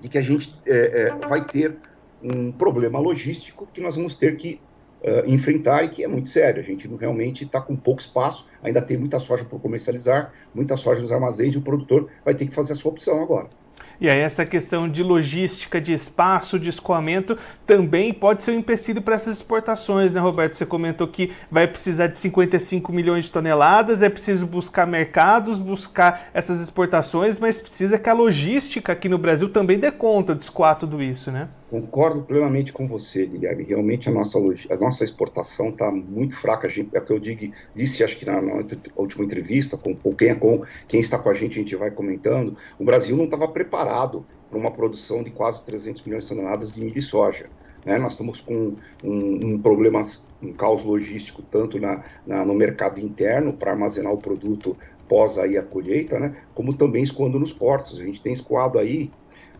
de 0.00 0.08
que 0.08 0.18
a 0.18 0.22
gente 0.22 0.54
é, 0.66 1.08
é, 1.08 1.28
vai 1.28 1.44
ter 1.44 1.76
um 2.22 2.50
problema 2.52 2.98
logístico 2.98 3.66
que 3.72 3.80
nós 3.80 3.96
vamos 3.96 4.14
ter 4.14 4.36
que 4.36 4.60
uh, 5.02 5.28
enfrentar 5.28 5.84
e 5.84 5.88
que 5.88 6.04
é 6.04 6.08
muito 6.08 6.28
sério. 6.28 6.60
A 6.60 6.64
gente 6.64 6.88
realmente 6.88 7.44
está 7.44 7.60
com 7.60 7.76
pouco 7.76 8.00
espaço, 8.00 8.48
ainda 8.62 8.82
tem 8.82 8.96
muita 8.96 9.20
soja 9.20 9.44
por 9.44 9.60
comercializar, 9.60 10.32
muita 10.54 10.76
soja 10.76 11.00
nos 11.00 11.12
armazéns 11.12 11.54
e 11.54 11.58
o 11.58 11.62
produtor 11.62 12.08
vai 12.24 12.34
ter 12.34 12.46
que 12.46 12.54
fazer 12.54 12.72
a 12.72 12.76
sua 12.76 12.92
opção 12.92 13.22
agora. 13.22 13.48
E 14.00 14.08
aí 14.08 14.20
essa 14.20 14.46
questão 14.46 14.88
de 14.88 15.02
logística, 15.02 15.80
de 15.80 15.92
espaço, 15.92 16.58
de 16.58 16.68
escoamento 16.68 17.36
também 17.66 18.14
pode 18.14 18.42
ser 18.42 18.52
um 18.52 18.58
empecilho 18.58 19.02
para 19.02 19.16
essas 19.16 19.36
exportações, 19.36 20.12
né, 20.12 20.20
Roberto? 20.20 20.56
Você 20.56 20.64
comentou 20.64 21.08
que 21.08 21.32
vai 21.50 21.66
precisar 21.66 22.06
de 22.06 22.16
55 22.16 22.92
milhões 22.92 23.24
de 23.24 23.32
toneladas, 23.32 24.00
é 24.00 24.08
preciso 24.08 24.46
buscar 24.46 24.86
mercados, 24.86 25.58
buscar 25.58 26.28
essas 26.32 26.60
exportações, 26.60 27.38
mas 27.38 27.60
precisa 27.60 27.98
que 27.98 28.08
a 28.08 28.12
logística 28.12 28.92
aqui 28.92 29.08
no 29.08 29.18
Brasil 29.18 29.48
também 29.48 29.78
dê 29.78 29.90
conta 29.90 30.34
de 30.34 30.44
escoar 30.44 30.76
tudo 30.76 31.02
isso, 31.02 31.32
né? 31.32 31.48
Concordo 31.70 32.22
plenamente 32.22 32.72
com 32.72 32.88
você, 32.88 33.26
Guilherme. 33.26 33.62
Realmente 33.62 34.08
a 34.08 34.12
nossa, 34.12 34.38
a 34.38 34.76
nossa 34.76 35.04
exportação 35.04 35.68
está 35.68 35.90
muito 35.90 36.34
fraca. 36.34 36.66
É 36.66 36.98
o 36.98 37.04
que 37.04 37.12
eu 37.12 37.18
digo, 37.18 37.52
disse, 37.74 38.02
acho 38.02 38.16
que 38.16 38.24
na, 38.24 38.40
na, 38.40 38.64
última 38.96 39.24
entrevista, 39.24 39.76
com, 39.76 39.94
com, 39.94 40.14
quem, 40.14 40.34
com 40.34 40.64
quem 40.86 41.00
está 41.00 41.18
com 41.18 41.28
a 41.28 41.34
gente, 41.34 41.58
a 41.58 41.62
gente 41.62 41.76
vai 41.76 41.90
comentando. 41.90 42.56
O 42.78 42.84
Brasil 42.84 43.14
não 43.16 43.26
estava 43.26 43.46
preparado 43.48 44.24
para 44.48 44.58
uma 44.58 44.70
produção 44.70 45.22
de 45.22 45.30
quase 45.30 45.62
300 45.62 46.02
milhões 46.04 46.24
de 46.24 46.30
toneladas 46.30 46.72
de 46.72 46.80
milho 46.80 46.96
e 46.96 47.02
soja. 47.02 47.50
Né? 47.84 47.98
Nós 47.98 48.12
estamos 48.12 48.40
com 48.40 48.74
um, 49.04 49.54
um 49.54 49.58
problema, 49.58 50.02
um 50.42 50.52
caos 50.54 50.82
logístico, 50.82 51.42
tanto 51.42 51.78
na, 51.78 52.02
na 52.26 52.46
no 52.46 52.54
mercado 52.54 52.98
interno, 52.98 53.52
para 53.52 53.72
armazenar 53.72 54.12
o 54.12 54.18
produto 54.18 54.74
pós 55.06 55.36
aí 55.36 55.56
a 55.56 55.62
colheita, 55.62 56.18
né? 56.18 56.34
como 56.54 56.74
também 56.74 57.02
escoando 57.02 57.38
nos 57.38 57.52
portos. 57.52 58.00
A 58.00 58.04
gente 58.04 58.22
tem 58.22 58.32
escoado 58.32 58.78
aí 58.78 59.10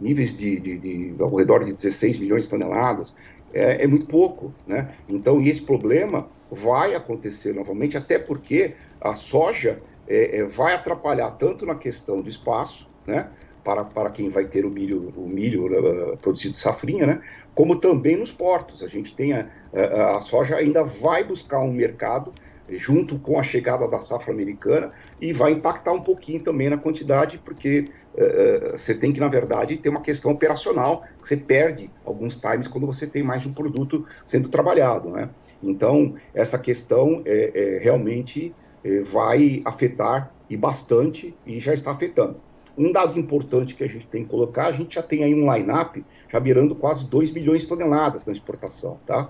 níveis 0.00 0.36
de, 0.36 0.60
de, 0.60 0.78
de, 0.78 1.14
ao 1.20 1.34
redor 1.34 1.64
de 1.64 1.72
16 1.72 2.18
milhões 2.18 2.44
de 2.44 2.50
toneladas, 2.50 3.16
é, 3.52 3.84
é, 3.84 3.86
muito 3.86 4.06
pouco, 4.06 4.52
né? 4.66 4.94
Então, 5.08 5.40
esse 5.40 5.62
problema 5.62 6.28
vai 6.50 6.94
acontecer 6.94 7.54
novamente, 7.54 7.96
até 7.96 8.18
porque 8.18 8.74
a 9.00 9.14
soja 9.14 9.80
é, 10.06 10.38
é, 10.38 10.44
vai 10.44 10.74
atrapalhar 10.74 11.30
tanto 11.32 11.64
na 11.64 11.74
questão 11.74 12.20
do 12.20 12.28
espaço, 12.28 12.90
né? 13.06 13.30
Para, 13.64 13.84
para 13.84 14.10
quem 14.10 14.30
vai 14.30 14.46
ter 14.46 14.64
o 14.64 14.70
milho, 14.70 15.12
o 15.16 15.26
milho 15.26 15.66
uh, 15.66 16.16
produzido 16.18 16.52
de 16.52 16.58
safrinha, 16.58 17.06
né? 17.06 17.22
Como 17.54 17.76
também 17.76 18.16
nos 18.16 18.32
portos. 18.32 18.82
A 18.82 18.86
gente 18.86 19.14
tem 19.14 19.32
a, 19.32 19.46
a, 19.74 20.16
a 20.16 20.20
soja 20.20 20.56
ainda 20.56 20.84
vai 20.84 21.24
buscar 21.24 21.58
um 21.58 21.72
mercado 21.72 22.32
junto 22.70 23.18
com 23.18 23.38
a 23.38 23.42
chegada 23.42 23.88
da 23.88 23.98
safra 23.98 24.32
americana 24.32 24.92
e 25.20 25.32
vai 25.32 25.52
impactar 25.52 25.92
um 25.92 26.02
pouquinho 26.02 26.42
também 26.42 26.68
na 26.68 26.76
quantidade, 26.76 27.38
porque 27.44 27.90
uh, 28.14 28.76
você 28.76 28.94
tem 28.94 29.12
que, 29.12 29.20
na 29.20 29.28
verdade, 29.28 29.76
ter 29.76 29.88
uma 29.88 30.00
questão 30.00 30.30
operacional, 30.30 31.02
que 31.20 31.28
você 31.28 31.36
perde 31.36 31.90
alguns 32.04 32.36
times 32.36 32.68
quando 32.68 32.86
você 32.86 33.06
tem 33.06 33.22
mais 33.22 33.42
de 33.42 33.48
um 33.48 33.52
produto 33.52 34.04
sendo 34.24 34.48
trabalhado, 34.48 35.10
né? 35.10 35.30
Então, 35.62 36.14
essa 36.34 36.58
questão 36.58 37.22
é, 37.24 37.52
é 37.54 37.78
realmente 37.78 38.54
é, 38.84 39.00
vai 39.02 39.60
afetar 39.64 40.32
e 40.48 40.56
bastante, 40.56 41.34
e 41.46 41.60
já 41.60 41.74
está 41.74 41.90
afetando. 41.90 42.40
Um 42.76 42.92
dado 42.92 43.18
importante 43.18 43.74
que 43.74 43.82
a 43.82 43.88
gente 43.88 44.06
tem 44.06 44.22
que 44.22 44.30
colocar, 44.30 44.66
a 44.66 44.72
gente 44.72 44.94
já 44.94 45.02
tem 45.02 45.24
aí 45.24 45.34
um 45.34 45.52
line-up 45.52 46.04
já 46.28 46.38
virando 46.38 46.74
quase 46.76 47.04
2 47.06 47.32
milhões 47.32 47.62
de 47.62 47.68
toneladas 47.68 48.24
na 48.24 48.32
exportação, 48.32 49.00
tá? 49.04 49.28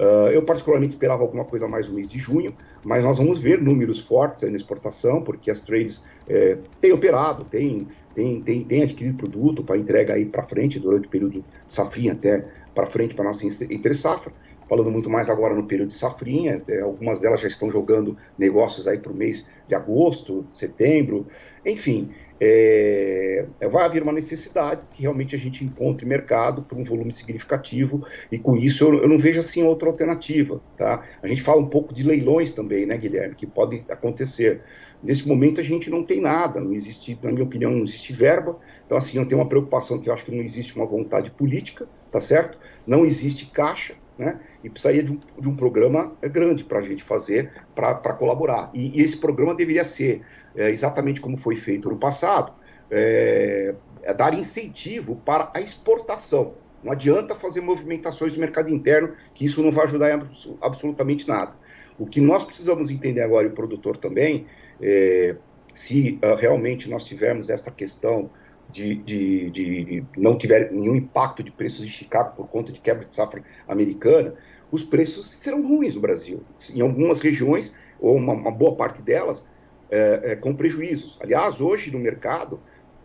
Uh, 0.00 0.30
eu 0.32 0.42
particularmente 0.42 0.94
esperava 0.94 1.22
alguma 1.22 1.44
coisa 1.44 1.68
mais 1.68 1.86
no 1.86 1.94
mês 1.94 2.08
de 2.08 2.18
junho, 2.18 2.56
mas 2.82 3.04
nós 3.04 3.18
vamos 3.18 3.38
ver 3.38 3.60
números 3.60 4.00
fortes 4.00 4.40
na 4.40 4.56
exportação, 4.56 5.20
porque 5.22 5.50
as 5.50 5.60
trades 5.60 6.02
é, 6.26 6.56
têm 6.80 6.90
operado, 6.90 7.44
têm, 7.44 7.86
têm, 8.14 8.40
têm, 8.40 8.64
têm 8.64 8.82
adquirido 8.82 9.18
produto 9.18 9.62
para 9.62 9.76
entrega 9.76 10.14
aí 10.14 10.24
para 10.24 10.42
frente 10.42 10.80
durante 10.80 11.06
o 11.06 11.10
período 11.10 11.44
safrinha 11.68 12.12
até 12.12 12.48
para 12.74 12.86
frente 12.86 13.14
para 13.14 13.26
nossa 13.26 13.44
entre 13.44 13.92
safra. 13.92 14.32
Falando 14.70 14.88
muito 14.88 15.10
mais 15.10 15.28
agora 15.28 15.52
no 15.52 15.66
período 15.66 15.88
de 15.88 15.96
safrinha, 15.96 16.62
é, 16.68 16.80
algumas 16.80 17.18
delas 17.18 17.40
já 17.40 17.48
estão 17.48 17.68
jogando 17.68 18.16
negócios 18.38 18.86
aí 18.86 19.00
para 19.00 19.10
o 19.10 19.14
mês 19.16 19.50
de 19.66 19.74
agosto, 19.74 20.46
setembro, 20.48 21.26
enfim 21.66 22.08
é, 22.40 23.46
vai 23.70 23.84
haver 23.84 24.02
uma 24.02 24.12
necessidade 24.12 24.86
que 24.92 25.02
realmente 25.02 25.34
a 25.34 25.38
gente 25.38 25.62
encontre 25.62 26.06
mercado 26.06 26.62
por 26.62 26.78
um 26.78 26.82
volume 26.82 27.12
significativo 27.12 28.02
e 28.32 28.38
com 28.38 28.56
isso 28.56 28.84
eu, 28.84 29.02
eu, 29.02 29.08
não 29.08 29.18
vejo 29.18 29.40
assim 29.40 29.62
outra 29.62 29.90
alternativa, 29.90 30.60
tá? 30.74 31.04
A 31.22 31.28
gente 31.28 31.42
fala 31.42 31.60
um 31.60 31.68
pouco 31.68 31.92
de 31.92 32.02
leilões 32.02 32.52
também, 32.52 32.86
né, 32.86 32.96
Guilherme, 32.96 33.34
que 33.34 33.46
podem 33.46 33.84
acontecer. 33.90 34.62
Nesse 35.02 35.28
momento 35.28 35.60
a 35.60 35.64
gente 35.64 35.90
não 35.90 36.02
tem 36.02 36.20
nada, 36.20 36.60
não 36.60 36.72
existe, 36.72 37.18
na 37.22 37.30
minha 37.30 37.44
opinião, 37.44 37.70
não 37.70 37.82
existe 37.82 38.12
verba. 38.14 38.58
Então 38.86 38.96
assim, 38.96 39.18
eu 39.18 39.26
tenho 39.26 39.40
uma 39.40 39.48
preocupação 39.48 39.98
que 39.98 40.08
eu 40.08 40.14
acho 40.14 40.24
que 40.24 40.34
não 40.34 40.42
existe 40.42 40.74
uma 40.76 40.86
vontade 40.86 41.30
política, 41.30 41.86
tá 42.10 42.20
certo? 42.22 42.58
Não 42.86 43.04
existe 43.04 43.50
caixa, 43.50 43.94
né? 44.20 44.38
E 44.62 44.68
precisaria 44.68 45.02
de 45.02 45.12
um, 45.12 45.20
de 45.38 45.48
um 45.48 45.56
programa 45.56 46.12
grande 46.22 46.64
para 46.64 46.78
a 46.78 46.82
gente 46.82 47.02
fazer, 47.02 47.50
para 47.74 48.12
colaborar. 48.12 48.70
E, 48.74 48.98
e, 48.98 49.02
esse 49.02 49.16
programa 49.16 49.54
deveria 49.54 49.84
ser 49.84 50.22
é, 50.54 50.70
exatamente 50.70 51.20
como 51.20 51.38
foi 51.38 51.56
feito 51.56 51.88
no 51.88 51.96
passado, 51.96 52.52
é, 52.90 53.74
é 54.02 54.14
dar 54.14 54.34
incentivo 54.34 55.16
para 55.16 55.50
a 55.54 55.60
exportação. 55.60 56.54
Não 56.84 56.92
adianta 56.92 57.34
fazer 57.34 57.60
movimentações 57.60 58.32
do 58.32 58.40
mercado 58.40 58.70
interno, 58.70 59.14
que 59.34 59.44
isso 59.44 59.62
não 59.62 59.70
vai 59.70 59.84
ajudar 59.84 60.10
em 60.10 60.20
absolutamente 60.60 61.26
nada. 61.26 61.56
O 61.98 62.06
que 62.06 62.20
nós 62.20 62.44
precisamos 62.44 62.90
entender 62.90 63.22
agora, 63.22 63.46
e 63.46 63.50
o 63.50 63.54
produtor 63.54 63.96
também, 63.96 64.46
é, 64.80 65.36
se 65.74 66.18
uh, 66.24 66.34
realmente 66.34 66.88
nós 66.88 67.04
tivermos 67.04 67.48
essa 67.48 67.70
questão 67.70 68.30
de, 68.72 68.94
de, 68.96 69.50
de, 69.50 70.04
não 70.16 70.36
tiver 70.36 70.70
nenhum 70.72 70.94
impacto 70.96 71.42
de 71.42 71.50
preços 71.50 71.84
esticados 71.84 72.34
por 72.34 72.48
conta 72.48 72.72
de 72.72 72.80
quebra 72.80 73.04
de 73.04 73.14
safra 73.14 73.42
americana, 73.68 74.34
os 74.70 74.82
preços 74.82 75.28
serão 75.28 75.66
ruins 75.66 75.94
no 75.94 76.00
Brasil. 76.00 76.42
Em 76.74 76.80
algumas 76.80 77.20
regiões, 77.20 77.76
ou 77.98 78.16
uma, 78.16 78.32
uma 78.32 78.50
boa 78.50 78.76
parte 78.76 79.02
delas, 79.02 79.48
é, 79.90 80.32
é, 80.32 80.36
com 80.36 80.54
prejuízos. 80.54 81.18
Aliás, 81.20 81.60
hoje 81.60 81.90
no 81.90 81.98
mercado, 81.98 82.60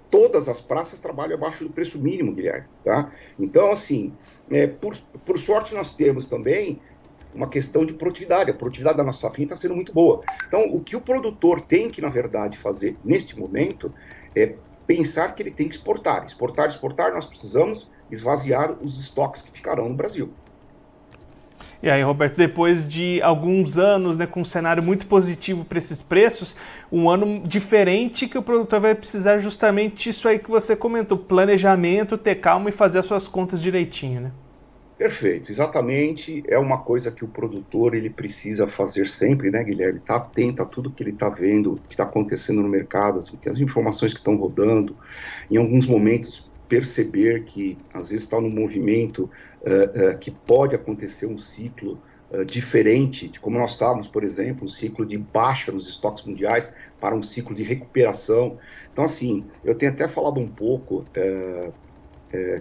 todas 0.10 0.48
as 0.48 0.62
praças 0.62 1.00
trabalham 1.00 1.36
abaixo 1.36 1.64
do 1.64 1.72
preço 1.72 2.00
mínimo, 2.00 2.34
Guilherme. 2.34 2.68
Tá? 2.84 3.12
Então, 3.40 3.72
assim, 3.72 4.14
é, 4.52 4.68
por, 4.68 4.96
por 5.26 5.38
sorte 5.38 5.74
nós 5.74 5.96
temos 5.96 6.26
também 6.26 6.80
uma 7.34 7.50
questão 7.50 7.86
de 7.86 7.94
produtividade. 7.94 8.50
A 8.50 8.54
produtividade 8.54 8.98
da 8.98 9.04
nossa 9.04 9.22
safrinha 9.22 9.46
está 9.46 9.56
sendo 9.56 9.76
muito 9.76 9.94
boa. 9.94 10.24
Então, 10.48 10.74
o 10.74 10.82
que 10.82 10.96
o 10.96 11.02
produtor 11.02 11.60
tem 11.62 11.90
que, 11.90 12.02
na 12.02 12.10
verdade, 12.10 12.58
fazer 12.58 12.96
neste 13.04 13.38
momento 13.38 13.94
é 14.36 14.56
pensar 14.88 15.34
que 15.34 15.44
ele 15.44 15.52
tem 15.52 15.68
que 15.68 15.76
exportar. 15.76 16.26
Exportar, 16.26 16.68
exportar, 16.68 17.14
nós 17.14 17.26
precisamos 17.26 17.88
esvaziar 18.12 18.72
os 18.82 19.00
estoques 19.00 19.42
que 19.42 19.52
ficarão 19.52 19.90
no 19.90 19.96
Brasil. 19.96 20.32
E 21.84 21.90
aí, 21.90 22.02
Roberto, 22.02 22.36
depois 22.36 22.88
de 22.88 23.22
alguns 23.22 23.78
anos 23.78 24.18
né, 24.18 24.26
com 24.26 24.42
um 24.42 24.46
cenário 24.46 24.82
muito 24.82 25.06
positivo 25.06 25.66
para 25.66 25.78
esses 25.78 26.02
preços, 26.02 26.56
um 26.92 27.10
ano 27.10 27.42
diferente 27.46 28.28
que 28.28 28.38
o 28.38 28.42
produtor 28.42 28.80
vai 28.80 28.96
precisar 28.96 29.38
justamente 29.38 30.10
isso 30.10 30.28
aí 30.28 30.40
que 30.40 30.50
você 30.50 30.76
comentou, 30.76 31.18
planejamento, 31.18 32.18
ter 32.18 32.36
calma 32.36 32.70
e 32.70 32.72
fazer 32.72 33.00
as 33.00 33.06
suas 33.06 33.28
contas 33.28 33.62
direitinho, 33.62 34.22
né? 34.22 34.32
Perfeito, 34.98 35.52
exatamente. 35.52 36.42
É 36.48 36.58
uma 36.58 36.78
coisa 36.78 37.12
que 37.12 37.26
o 37.26 37.28
produtor 37.28 37.96
ele 37.96 38.10
precisa 38.10 38.66
fazer 38.66 39.06
sempre, 39.06 39.52
né, 39.52 39.62
Guilherme? 39.62 40.00
Tá 40.00 40.16
atento 40.16 40.62
a 40.62 40.66
tudo 40.66 40.90
que 40.90 41.04
ele 41.04 41.10
está 41.10 41.28
vendo, 41.28 41.82
que 41.90 41.94
está 41.94 42.06
acontecendo 42.06 42.62
no 42.62 42.70
mercado, 42.70 43.20
as, 43.20 43.34
as 43.46 43.60
informações 43.60 44.14
que 44.14 44.20
estão 44.20 44.38
rodando. 44.38 44.96
Em 45.52 45.58
alguns 45.58 45.86
momentos, 45.86 46.50
perceber 46.70 47.44
que 47.44 47.78
às 47.94 48.10
vezes 48.10 48.24
está 48.24 48.40
num 48.40 48.50
movimento 48.50 49.30
uh, 49.62 50.14
uh, 50.14 50.18
que 50.18 50.32
pode 50.32 50.76
acontecer 50.76 51.26
um 51.26 51.38
ciclo 51.38 52.00
uh, 52.32 52.46
diferente 52.46 53.28
de 53.28 53.38
como 53.40 53.60
nós 53.60 53.72
estávamos, 53.72 54.08
por 54.08 54.24
exemplo, 54.24 54.64
um 54.64 54.70
ciclo 54.70 55.06
de 55.06 55.18
baixa 55.18 55.74
nos 55.74 55.90
estoques 55.90 56.24
mundiais 56.24 56.74
para 57.02 57.14
um 57.14 57.22
ciclo 57.22 57.54
de 57.54 57.64
recuperação. 57.64 58.58
Então, 58.94 59.04
assim, 59.04 59.44
eu 59.62 59.76
tenho 59.76 59.92
até 59.92 60.08
falado 60.08 60.40
um 60.40 60.48
pouco, 60.48 61.04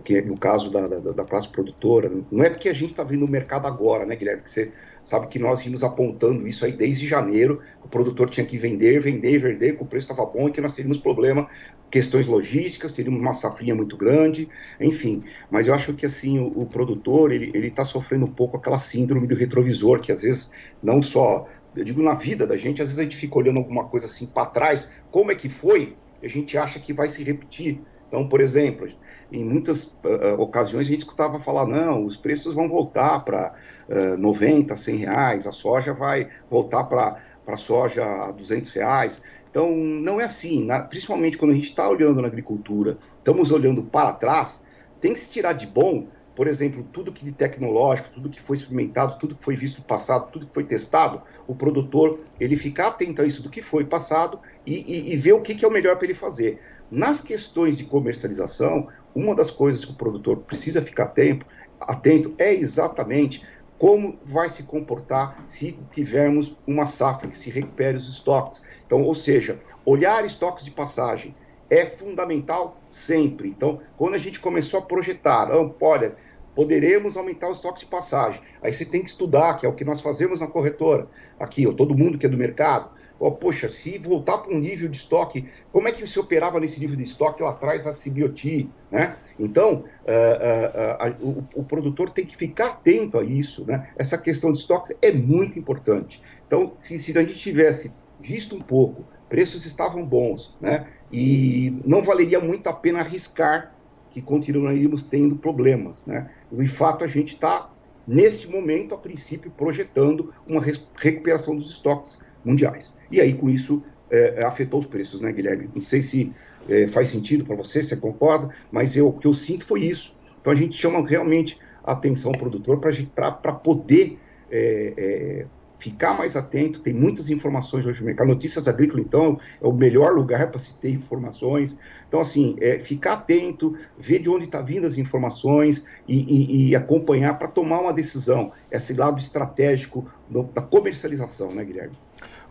que 0.04 0.20
no 0.22 0.36
caso 0.36 0.70
da, 0.70 0.86
da, 0.86 1.12
da, 1.12 1.24
classe 1.24 1.48
produtora, 1.48 2.10
não 2.30 2.42
é 2.42 2.50
porque 2.50 2.68
a 2.68 2.72
gente 2.72 2.90
está 2.90 3.02
vendo 3.02 3.24
o 3.24 3.28
mercado 3.28 3.66
agora, 3.66 4.04
né, 4.04 4.16
Guilherme, 4.16 4.42
que 4.42 4.50
você 4.50 4.72
sabe 5.02 5.26
que 5.28 5.38
nós 5.38 5.62
vimos 5.62 5.84
apontando 5.84 6.46
isso 6.48 6.64
aí 6.64 6.72
desde 6.72 7.06
janeiro, 7.06 7.60
que 7.80 7.86
o 7.86 7.88
produtor 7.88 8.30
tinha 8.30 8.46
que 8.46 8.56
vender, 8.56 9.00
vender, 9.00 9.38
vender, 9.38 9.76
que 9.76 9.82
o 9.82 9.86
preço 9.86 10.10
estava 10.10 10.28
bom 10.28 10.48
e 10.48 10.52
que 10.52 10.60
nós 10.60 10.74
teríamos 10.74 10.98
problema, 10.98 11.48
questões 11.90 12.26
logísticas, 12.26 12.92
teríamos 12.92 13.20
uma 13.20 13.32
safrinha 13.32 13.74
muito 13.74 13.96
grande, 13.96 14.48
enfim. 14.80 15.22
Mas 15.50 15.66
eu 15.68 15.74
acho 15.74 15.92
que 15.94 16.06
assim 16.06 16.38
o, 16.38 16.46
o 16.60 16.66
produtor 16.66 17.32
ele 17.32 17.68
está 17.68 17.84
sofrendo 17.84 18.24
um 18.24 18.32
pouco 18.32 18.56
aquela 18.56 18.78
síndrome 18.78 19.26
do 19.26 19.34
retrovisor, 19.34 20.00
que 20.00 20.10
às 20.10 20.22
vezes 20.22 20.52
não 20.82 21.02
só 21.02 21.46
eu 21.76 21.84
digo 21.84 22.02
na 22.02 22.14
vida 22.14 22.46
da 22.46 22.56
gente, 22.56 22.80
às 22.80 22.88
vezes 22.88 23.00
a 23.00 23.02
gente 23.02 23.16
fica 23.16 23.36
olhando 23.36 23.58
alguma 23.58 23.84
coisa 23.84 24.06
assim 24.06 24.26
para 24.26 24.46
trás, 24.46 24.92
como 25.10 25.32
é 25.32 25.34
que 25.34 25.48
foi, 25.48 25.96
a 26.22 26.28
gente 26.28 26.56
acha 26.56 26.78
que 26.78 26.92
vai 26.92 27.08
se 27.08 27.22
repetir. 27.22 27.80
Então, 28.14 28.28
por 28.28 28.40
exemplo, 28.40 28.86
em 29.32 29.42
muitas 29.42 29.98
uh, 30.04 30.38
ocasiões 30.38 30.86
a 30.86 30.90
gente 30.90 31.00
escutava 31.00 31.40
falar, 31.40 31.66
não, 31.66 32.06
os 32.06 32.16
preços 32.16 32.54
vão 32.54 32.68
voltar 32.68 33.18
para 33.24 33.52
uh, 33.88 34.16
90, 34.16 34.76
100 34.76 34.96
reais, 34.98 35.46
a 35.48 35.52
soja 35.52 35.92
vai 35.92 36.28
voltar 36.48 36.84
para 36.84 37.18
a 37.44 37.56
soja 37.56 38.04
a 38.04 38.30
200 38.30 38.70
reais. 38.70 39.20
Então, 39.50 39.74
não 39.74 40.20
é 40.20 40.24
assim, 40.24 40.64
na, 40.64 40.78
principalmente 40.78 41.36
quando 41.36 41.50
a 41.50 41.54
gente 41.54 41.70
está 41.70 41.88
olhando 41.88 42.22
na 42.22 42.28
agricultura, 42.28 42.96
estamos 43.18 43.50
olhando 43.50 43.82
para 43.82 44.12
trás, 44.12 44.62
tem 45.00 45.12
que 45.12 45.18
se 45.18 45.30
tirar 45.30 45.54
de 45.54 45.66
bom, 45.66 46.06
por 46.36 46.46
exemplo, 46.46 46.86
tudo 46.92 47.12
que 47.12 47.24
de 47.24 47.32
tecnológico, 47.32 48.10
tudo 48.10 48.28
que 48.28 48.40
foi 48.40 48.56
experimentado, 48.56 49.18
tudo 49.18 49.34
que 49.34 49.42
foi 49.42 49.56
visto 49.56 49.78
no 49.78 49.84
passado, 49.84 50.30
tudo 50.30 50.46
que 50.46 50.54
foi 50.54 50.64
testado, 50.64 51.20
o 51.48 51.54
produtor, 51.54 52.20
ele 52.40 52.56
ficar 52.56 52.88
atento 52.88 53.22
a 53.22 53.24
isso 53.24 53.42
do 53.42 53.50
que 53.50 53.60
foi 53.60 53.84
passado 53.84 54.38
e, 54.64 54.84
e, 54.86 55.12
e 55.12 55.16
ver 55.16 55.32
o 55.32 55.40
que, 55.40 55.54
que 55.54 55.64
é 55.64 55.68
o 55.68 55.70
melhor 55.70 55.96
para 55.96 56.06
ele 56.06 56.14
fazer. 56.14 56.60
Nas 56.90 57.20
questões 57.20 57.76
de 57.76 57.84
comercialização, 57.84 58.88
uma 59.14 59.34
das 59.34 59.50
coisas 59.50 59.84
que 59.84 59.92
o 59.92 59.96
produtor 59.96 60.38
precisa 60.38 60.82
ficar 60.82 61.04
atento, 61.04 61.46
atento 61.80 62.34
é 62.38 62.52
exatamente 62.52 63.44
como 63.78 64.18
vai 64.24 64.48
se 64.48 64.62
comportar 64.62 65.42
se 65.46 65.78
tivermos 65.90 66.56
uma 66.66 66.86
safra 66.86 67.28
que 67.28 67.36
se 67.36 67.50
recupere 67.50 67.96
os 67.96 68.08
estoques. 68.08 68.62
Então, 68.86 69.02
ou 69.02 69.14
seja, 69.14 69.60
olhar 69.84 70.24
estoques 70.24 70.64
de 70.64 70.70
passagem 70.70 71.34
é 71.68 71.84
fundamental 71.84 72.80
sempre. 72.88 73.48
Então, 73.48 73.80
quando 73.96 74.14
a 74.14 74.18
gente 74.18 74.38
começou 74.38 74.80
a 74.80 74.82
projetar, 74.82 75.50
olha, 75.80 76.14
poderemos 76.54 77.16
aumentar 77.16 77.50
os 77.50 77.58
estoques 77.58 77.80
de 77.80 77.86
passagem. 77.86 78.40
Aí 78.62 78.72
você 78.72 78.84
tem 78.84 79.02
que 79.02 79.08
estudar, 79.08 79.56
que 79.56 79.66
é 79.66 79.68
o 79.68 79.74
que 79.74 79.84
nós 79.84 80.00
fazemos 80.00 80.40
na 80.40 80.46
corretora. 80.46 81.08
Aqui, 81.38 81.64
todo 81.74 81.96
mundo 81.96 82.16
que 82.16 82.26
é 82.26 82.28
do 82.28 82.36
mercado. 82.36 82.90
Ó, 83.18 83.30
poxa, 83.30 83.68
se 83.68 83.96
voltar 83.98 84.38
para 84.38 84.54
um 84.54 84.58
nível 84.58 84.88
de 84.88 84.96
estoque, 84.96 85.46
como 85.70 85.88
é 85.88 85.92
que 85.92 86.06
você 86.06 86.18
operava 86.18 86.58
nesse 86.58 86.80
nível 86.80 86.96
de 86.96 87.04
estoque 87.04 87.42
lá 87.42 87.50
atrás 87.50 87.86
a 87.86 87.92
CBOT, 87.92 88.68
né? 88.90 89.16
Então, 89.38 89.84
uh, 90.04 91.22
uh, 91.22 91.26
uh, 91.26 91.28
o, 91.54 91.60
o, 91.60 91.64
produtor 91.64 92.10
tem 92.10 92.26
que 92.26 92.36
ficar 92.36 92.66
atento 92.68 93.18
a 93.18 93.24
isso, 93.24 93.64
né? 93.64 93.90
Essa 93.96 94.18
questão 94.18 94.52
de 94.52 94.58
estoques 94.58 94.96
é 95.00 95.12
muito 95.12 95.58
importante. 95.58 96.20
Então, 96.46 96.72
se, 96.76 96.98
se 96.98 97.16
a 97.16 97.20
gente 97.20 97.38
tivesse 97.38 97.94
visto 98.20 98.56
um 98.56 98.60
pouco, 98.60 99.04
preços 99.28 99.64
estavam 99.64 100.04
bons, 100.04 100.56
né? 100.60 100.86
E 101.10 101.80
não 101.84 102.02
valeria 102.02 102.40
muito 102.40 102.66
a 102.68 102.72
pena 102.72 102.98
arriscar 102.98 103.74
que 104.14 104.22
continuaríamos 104.22 105.02
tendo 105.02 105.34
problemas. 105.34 106.06
Né? 106.06 106.30
De 106.50 106.68
fato, 106.68 107.04
a 107.04 107.08
gente 107.08 107.34
está, 107.34 107.68
nesse 108.06 108.48
momento, 108.48 108.94
a 108.94 108.98
princípio, 108.98 109.50
projetando 109.50 110.32
uma 110.46 110.62
recuperação 110.96 111.56
dos 111.56 111.72
estoques 111.72 112.20
mundiais. 112.44 112.98
E 113.10 113.20
aí, 113.20 113.34
com 113.34 113.48
isso, 113.48 113.82
é, 114.10 114.42
é, 114.42 114.44
afetou 114.44 114.80
os 114.80 114.86
preços, 114.86 115.20
né, 115.20 115.32
Guilherme? 115.32 115.70
Não 115.72 115.80
sei 115.80 116.02
se 116.02 116.32
é, 116.68 116.86
faz 116.86 117.08
sentido 117.08 117.44
para 117.44 117.56
você, 117.56 117.82
você 117.82 117.96
concorda, 117.96 118.50
mas 118.70 118.96
eu, 118.96 119.08
o 119.08 119.12
que 119.12 119.26
eu 119.26 119.34
sinto 119.34 119.66
foi 119.66 119.80
isso. 119.80 120.18
Então, 120.40 120.52
a 120.52 120.56
gente 120.56 120.76
chama 120.76 121.06
realmente 121.06 121.58
a 121.82 121.92
atenção 121.92 122.32
ao 122.32 122.38
produtor 122.38 122.80
para 122.80 123.52
poder 123.52 124.18
é, 124.50 124.94
é 124.96 125.46
ficar 125.84 126.16
mais 126.16 126.34
atento, 126.34 126.80
tem 126.80 126.94
muitas 126.94 127.28
informações 127.28 127.84
hoje 127.84 128.00
no 128.00 128.06
mercado. 128.06 128.28
Notícias 128.28 128.66
Agrícolas, 128.68 129.04
então, 129.04 129.38
é 129.60 129.66
o 129.66 129.72
melhor 129.72 130.14
lugar 130.14 130.50
para 130.50 130.58
se 130.58 130.78
ter 130.78 130.90
informações. 130.90 131.76
Então, 132.08 132.20
assim, 132.20 132.56
é, 132.58 132.78
ficar 132.78 133.14
atento, 133.14 133.74
ver 133.98 134.20
de 134.20 134.30
onde 134.30 134.44
estão 134.44 134.60
tá 134.60 134.66
vindo 134.66 134.86
as 134.86 134.96
informações 134.96 135.86
e, 136.08 136.22
e, 136.22 136.68
e 136.70 136.76
acompanhar 136.76 137.38
para 137.38 137.48
tomar 137.48 137.80
uma 137.80 137.92
decisão. 137.92 138.52
Esse 138.70 138.94
lado 138.94 139.20
estratégico 139.20 140.06
do, 140.28 140.44
da 140.44 140.62
comercialização, 140.62 141.54
né, 141.54 141.62
Guilherme? 141.62 141.98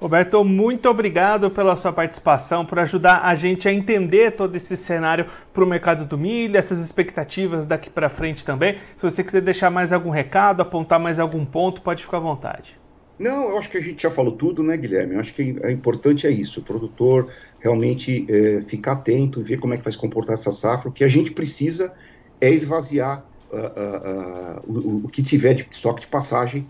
Roberto, 0.03 0.43
muito 0.43 0.89
obrigado 0.89 1.49
pela 1.49 1.77
sua 1.77 1.93
participação, 1.93 2.65
por 2.65 2.77
ajudar 2.77 3.21
a 3.23 3.35
gente 3.35 3.69
a 3.69 3.73
entender 3.73 4.31
todo 4.31 4.53
esse 4.53 4.75
cenário 4.75 5.27
para 5.53 5.63
o 5.63 5.65
mercado 5.65 6.05
do 6.05 6.17
milho, 6.17 6.57
essas 6.57 6.83
expectativas 6.83 7.65
daqui 7.65 7.89
para 7.89 8.09
frente 8.09 8.43
também. 8.43 8.75
Se 8.97 9.09
você 9.09 9.23
quiser 9.23 9.39
deixar 9.39 9.69
mais 9.69 9.93
algum 9.93 10.09
recado, 10.09 10.59
apontar 10.59 10.99
mais 10.99 11.21
algum 11.21 11.45
ponto, 11.45 11.81
pode 11.81 12.03
ficar 12.03 12.17
à 12.17 12.19
vontade. 12.19 12.77
Não, 13.17 13.51
eu 13.51 13.57
acho 13.57 13.69
que 13.69 13.77
a 13.77 13.81
gente 13.81 14.03
já 14.03 14.11
falou 14.11 14.33
tudo, 14.33 14.61
né, 14.61 14.75
Guilherme? 14.75 15.13
Eu 15.13 15.21
acho 15.21 15.33
que 15.33 15.57
é 15.63 15.71
importante 15.71 16.27
é 16.27 16.31
isso, 16.31 16.59
o 16.59 16.63
produtor 16.63 17.29
realmente 17.61 18.25
é, 18.27 18.59
ficar 18.59 18.91
atento 18.91 19.39
e 19.39 19.43
ver 19.43 19.57
como 19.57 19.73
é 19.73 19.77
que 19.77 19.85
vai 19.85 19.93
se 19.93 19.97
comportar 19.97 20.33
essa 20.33 20.51
safra. 20.51 20.89
O 20.89 20.91
que 20.91 21.05
a 21.05 21.07
gente 21.07 21.31
precisa 21.31 21.93
é 22.41 22.49
esvaziar 22.49 23.25
uh, 23.53 23.57
uh, 23.57 24.75
uh, 24.75 24.89
o, 24.99 25.05
o, 25.05 25.07
que 25.07 25.21
tiver 25.21 25.53
de 25.53 25.65
estoque 25.71 26.01
de 26.01 26.07
passagem 26.07 26.67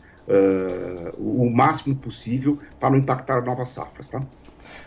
o 1.18 1.50
máximo 1.50 1.96
possível 1.96 2.58
para 2.80 2.92
não 2.92 2.98
impactar 2.98 3.44
novas 3.44 3.70
safras, 3.70 4.10
tá? 4.10 4.20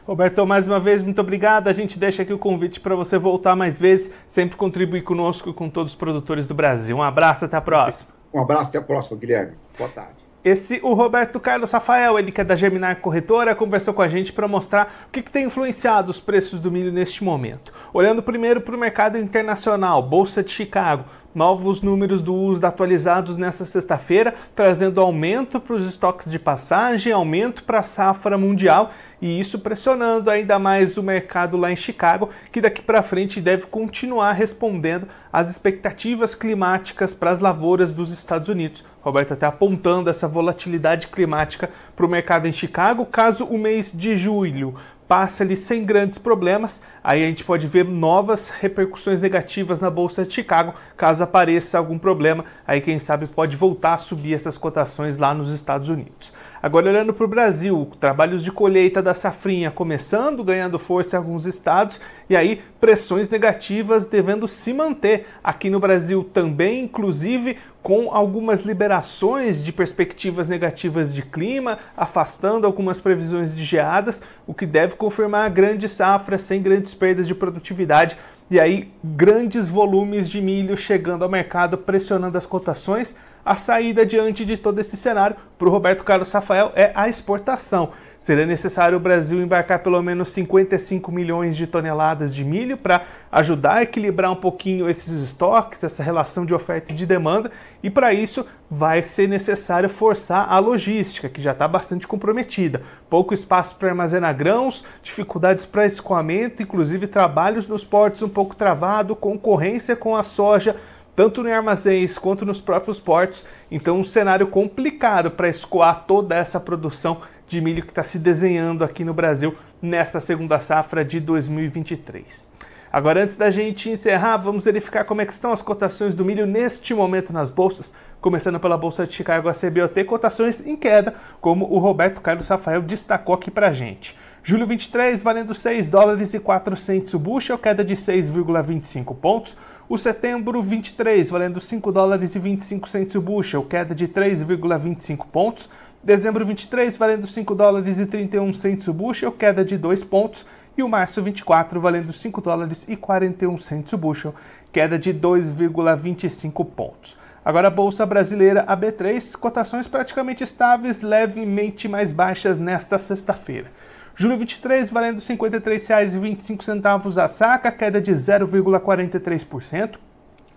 Roberto, 0.06 0.46
mais 0.46 0.66
uma 0.66 0.80
vez, 0.80 1.02
muito 1.02 1.20
obrigado. 1.20 1.68
A 1.68 1.72
gente 1.72 1.98
deixa 1.98 2.22
aqui 2.22 2.32
o 2.32 2.38
convite 2.38 2.80
para 2.80 2.94
você 2.94 3.18
voltar 3.18 3.56
mais 3.56 3.78
vezes, 3.78 4.10
sempre 4.26 4.56
contribuir 4.56 5.02
conosco 5.02 5.50
e 5.50 5.52
com 5.52 5.68
todos 5.68 5.92
os 5.92 5.98
produtores 5.98 6.46
do 6.46 6.54
Brasil. 6.54 6.96
Um 6.96 7.02
abraço, 7.02 7.44
até 7.44 7.56
a 7.56 7.60
próxima. 7.60 8.10
Um 8.32 8.40
abraço, 8.40 8.70
até 8.70 8.78
a 8.78 8.82
próxima, 8.82 9.18
Guilherme. 9.18 9.52
Boa 9.76 9.90
tarde. 9.90 10.26
Esse, 10.44 10.78
o 10.80 10.94
Roberto 10.94 11.40
Carlos 11.40 11.72
Rafael, 11.72 12.16
ele 12.16 12.30
que 12.30 12.40
é 12.40 12.44
da 12.44 12.54
Geminar 12.54 13.00
Corretora, 13.00 13.52
conversou 13.52 13.92
com 13.92 14.00
a 14.00 14.06
gente 14.06 14.32
para 14.32 14.46
mostrar 14.46 15.06
o 15.08 15.10
que, 15.10 15.20
que, 15.20 15.30
tem 15.30 15.46
influenciado 15.46 16.08
os 16.08 16.20
preços 16.20 16.60
do 16.60 16.70
milho 16.70 16.92
neste 16.92 17.24
momento. 17.24 17.72
Olhando 17.92 18.22
primeiro 18.22 18.60
para 18.60 18.76
o 18.76 18.78
mercado 18.78 19.18
internacional, 19.18 20.00
Bolsa 20.00 20.44
de 20.44 20.52
Chicago, 20.52 21.04
novos 21.36 21.82
números 21.82 22.22
do 22.22 22.34
USDA 22.34 22.68
atualizados 22.68 23.36
nesta 23.36 23.66
sexta-feira, 23.66 24.32
trazendo 24.54 25.02
aumento 25.02 25.60
para 25.60 25.74
os 25.74 25.86
estoques 25.86 26.30
de 26.30 26.38
passagem, 26.38 27.12
aumento 27.12 27.62
para 27.62 27.80
a 27.80 27.82
safra 27.82 28.38
mundial 28.38 28.90
e 29.20 29.38
isso 29.38 29.58
pressionando 29.58 30.30
ainda 30.30 30.58
mais 30.58 30.96
o 30.96 31.02
mercado 31.02 31.58
lá 31.58 31.70
em 31.70 31.76
Chicago, 31.76 32.30
que 32.50 32.60
daqui 32.60 32.80
para 32.80 33.02
frente 33.02 33.38
deve 33.38 33.66
continuar 33.66 34.32
respondendo 34.32 35.06
às 35.30 35.50
expectativas 35.50 36.34
climáticas 36.34 37.12
para 37.12 37.30
as 37.30 37.40
lavouras 37.40 37.92
dos 37.92 38.10
Estados 38.10 38.48
Unidos. 38.48 38.82
Roberto 39.02 39.32
até 39.32 39.44
apontando 39.44 40.08
essa 40.08 40.26
volatilidade 40.26 41.08
climática 41.08 41.70
para 41.94 42.06
o 42.06 42.08
mercado 42.08 42.48
em 42.48 42.52
Chicago, 42.52 43.04
caso 43.04 43.44
o 43.44 43.58
mês 43.58 43.92
de 43.94 44.16
julho 44.16 44.74
passe 45.08 45.42
ali 45.42 45.56
sem 45.56 45.84
grandes 45.84 46.18
problemas, 46.18 46.82
aí 47.02 47.22
a 47.22 47.26
gente 47.26 47.44
pode 47.44 47.66
ver 47.66 47.84
novas 47.84 48.50
repercussões 48.50 49.20
negativas 49.20 49.80
na 49.80 49.90
Bolsa 49.90 50.24
de 50.24 50.32
Chicago, 50.32 50.74
caso 50.96 51.22
apareça 51.22 51.78
algum 51.78 51.98
problema, 51.98 52.44
aí 52.66 52.80
quem 52.80 52.98
sabe 52.98 53.26
pode 53.26 53.56
voltar 53.56 53.94
a 53.94 53.98
subir 53.98 54.34
essas 54.34 54.58
cotações 54.58 55.16
lá 55.16 55.32
nos 55.32 55.52
Estados 55.52 55.88
Unidos. 55.88 56.32
Agora 56.66 56.90
olhando 56.90 57.14
para 57.14 57.24
o 57.24 57.28
Brasil, 57.28 57.88
trabalhos 58.00 58.42
de 58.42 58.50
colheita 58.50 59.00
da 59.00 59.14
safrinha 59.14 59.70
começando, 59.70 60.42
ganhando 60.42 60.80
força 60.80 61.14
em 61.14 61.18
alguns 61.18 61.46
estados, 61.46 62.00
e 62.28 62.34
aí 62.34 62.60
pressões 62.80 63.28
negativas 63.28 64.04
devendo 64.04 64.48
se 64.48 64.72
manter 64.72 65.28
aqui 65.44 65.70
no 65.70 65.78
Brasil 65.78 66.24
também, 66.24 66.82
inclusive 66.82 67.56
com 67.84 68.10
algumas 68.10 68.62
liberações 68.62 69.62
de 69.62 69.72
perspectivas 69.72 70.48
negativas 70.48 71.14
de 71.14 71.22
clima, 71.22 71.78
afastando 71.96 72.66
algumas 72.66 72.98
previsões 72.98 73.54
de 73.54 73.62
geadas, 73.62 74.20
o 74.44 74.52
que 74.52 74.66
deve 74.66 74.96
confirmar 74.96 75.46
a 75.46 75.48
grande 75.48 75.88
safra 75.88 76.36
sem 76.36 76.60
grandes 76.60 76.92
perdas 76.94 77.28
de 77.28 77.34
produtividade 77.36 78.16
e 78.50 78.58
aí 78.58 78.92
grandes 79.04 79.68
volumes 79.68 80.28
de 80.28 80.40
milho 80.40 80.76
chegando 80.76 81.22
ao 81.22 81.28
mercado, 81.28 81.78
pressionando 81.78 82.36
as 82.36 82.46
cotações. 82.46 83.14
A 83.46 83.54
saída 83.54 84.04
diante 84.04 84.44
de 84.44 84.56
todo 84.56 84.80
esse 84.80 84.96
cenário 84.96 85.36
para 85.56 85.68
o 85.68 85.70
Roberto 85.70 86.02
Carlos 86.02 86.32
Rafael 86.32 86.72
é 86.74 86.90
a 86.96 87.08
exportação. 87.08 87.90
Seria 88.18 88.44
necessário 88.44 88.98
o 88.98 89.00
Brasil 89.00 89.40
embarcar 89.40 89.84
pelo 89.84 90.02
menos 90.02 90.30
55 90.30 91.12
milhões 91.12 91.56
de 91.56 91.64
toneladas 91.64 92.34
de 92.34 92.44
milho 92.44 92.76
para 92.76 93.02
ajudar 93.30 93.74
a 93.74 93.82
equilibrar 93.84 94.32
um 94.32 94.36
pouquinho 94.36 94.90
esses 94.90 95.22
estoques, 95.22 95.84
essa 95.84 96.02
relação 96.02 96.44
de 96.44 96.52
oferta 96.52 96.90
e 96.90 96.94
de 96.96 97.06
demanda, 97.06 97.52
e 97.84 97.88
para 97.88 98.12
isso 98.12 98.44
vai 98.68 99.00
ser 99.04 99.28
necessário 99.28 99.88
forçar 99.88 100.52
a 100.52 100.58
logística, 100.58 101.28
que 101.28 101.40
já 101.40 101.52
está 101.52 101.68
bastante 101.68 102.04
comprometida. 102.04 102.82
Pouco 103.08 103.32
espaço 103.32 103.76
para 103.76 103.90
armazenar 103.90 104.36
grãos, 104.36 104.84
dificuldades 105.04 105.64
para 105.64 105.86
escoamento, 105.86 106.64
inclusive 106.64 107.06
trabalhos 107.06 107.68
nos 107.68 107.84
portos 107.84 108.22
um 108.22 108.28
pouco 108.28 108.56
travado, 108.56 109.14
concorrência 109.14 109.94
com 109.94 110.16
a 110.16 110.24
soja 110.24 110.74
tanto 111.16 111.44
em 111.48 111.50
armazéns 111.50 112.18
quanto 112.18 112.44
nos 112.44 112.60
próprios 112.60 113.00
portos. 113.00 113.42
Então, 113.70 113.98
um 113.98 114.04
cenário 114.04 114.46
complicado 114.46 115.30
para 115.30 115.48
escoar 115.48 116.04
toda 116.06 116.36
essa 116.36 116.60
produção 116.60 117.22
de 117.48 117.58
milho 117.60 117.82
que 117.82 117.90
está 117.90 118.02
se 118.02 118.18
desenhando 118.18 118.84
aqui 118.84 119.02
no 119.02 119.14
Brasil 119.14 119.54
nessa 119.80 120.20
segunda 120.20 120.60
safra 120.60 121.02
de 121.02 121.18
2023. 121.18 122.54
Agora, 122.92 123.22
antes 123.22 123.36
da 123.36 123.50
gente 123.50 123.90
encerrar, 123.90 124.36
vamos 124.36 124.64
verificar 124.64 125.04
como 125.04 125.20
é 125.20 125.26
que 125.26 125.32
estão 125.32 125.52
as 125.52 125.62
cotações 125.62 126.14
do 126.14 126.24
milho 126.24 126.46
neste 126.46 126.94
momento 126.94 127.32
nas 127.32 127.50
bolsas. 127.50 127.92
Começando 128.20 128.60
pela 128.60 128.76
Bolsa 128.76 129.06
de 129.06 129.12
Chicago, 129.12 129.48
a 129.48 129.52
CBOT, 129.52 130.04
cotações 130.04 130.64
em 130.66 130.76
queda, 130.76 131.14
como 131.40 131.66
o 131.66 131.78
Roberto 131.78 132.20
Carlos 132.20 132.48
Rafael 132.48 132.80
destacou 132.82 133.34
aqui 133.34 133.50
para 133.50 133.72
gente. 133.72 134.16
Julho 134.42 134.66
23, 134.66 135.22
valendo 135.22 135.54
6 135.54 135.88
dólares 135.88 136.32
e 136.32 136.40
400 136.40 137.12
o 137.14 137.18
bushel, 137.18 137.58
queda 137.58 137.84
de 137.84 137.94
6,25 137.94 139.14
pontos. 139.16 139.56
O 139.88 139.96
setembro 139.96 140.60
23, 140.60 141.30
valendo 141.30 141.60
5 141.60 141.92
dólares 141.92 142.34
e 142.34 142.40
25 142.40 142.88
o 143.14 143.20
bushel, 143.20 143.62
queda 143.62 143.94
de 143.94 144.08
3,25 144.08 145.26
pontos. 145.28 145.68
Dezembro 146.02 146.44
23, 146.44 146.96
valendo 146.96 147.24
5 147.28 147.54
dólares 147.54 148.00
e 148.00 148.04
31 148.04 148.52
centos 148.52 148.88
o 148.88 148.92
bushel, 148.92 149.30
queda 149.30 149.64
de 149.64 149.78
2 149.78 150.02
pontos. 150.02 150.44
E 150.76 150.82
o 150.82 150.88
março 150.88 151.22
24, 151.22 151.80
valendo 151.80 152.12
5 152.12 152.40
dólares 152.40 152.84
e 152.88 152.96
41 152.96 153.56
centos 153.58 153.92
o 153.92 153.98
bushel, 153.98 154.34
queda 154.72 154.98
de 154.98 155.14
2,25 155.14 156.66
pontos. 156.66 157.16
Agora 157.44 157.68
a 157.68 157.70
Bolsa 157.70 158.04
Brasileira, 158.04 158.64
a 158.66 158.76
B3, 158.76 159.36
cotações 159.36 159.86
praticamente 159.86 160.42
estáveis, 160.42 161.00
levemente 161.00 161.86
mais 161.86 162.10
baixas 162.10 162.58
nesta 162.58 162.98
sexta-feira. 162.98 163.70
Julho 164.18 164.38
23, 164.38 164.88
valendo 164.88 165.16
R$ 165.16 165.20
53,25 165.20 167.22
a 167.22 167.28
saca, 167.28 167.70
queda 167.70 168.00
de 168.00 168.12
0,43%. 168.12 169.98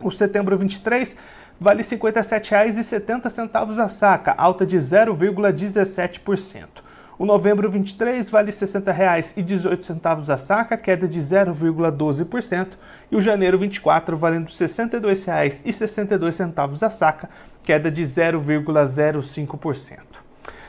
O 0.02 0.10
setembro 0.10 0.58
23, 0.58 1.18
vale 1.60 1.82
R$ 1.82 1.90
57,70 1.90 3.78
a 3.78 3.90
saca, 3.90 4.34
alta 4.38 4.66
de 4.66 4.78
0,17%. 4.78 6.68
O 7.18 7.26
novembro 7.26 7.70
23 7.70 8.30
vale 8.30 8.52
R$ 8.52 8.54
60,18 8.54 10.30
a 10.30 10.38
saca, 10.38 10.78
queda 10.78 11.06
de 11.06 11.20
0,12%, 11.20 12.78
e 13.12 13.18
o 13.18 13.22
janeiro 13.22 13.58
24 13.58 14.16
valendo 14.16 14.48
R$ 14.48 14.54
62,62 14.54 16.82
a 16.82 16.90
saca, 16.90 17.30
queda 17.62 17.92
de 17.92 18.04
0,05%. 18.04 20.29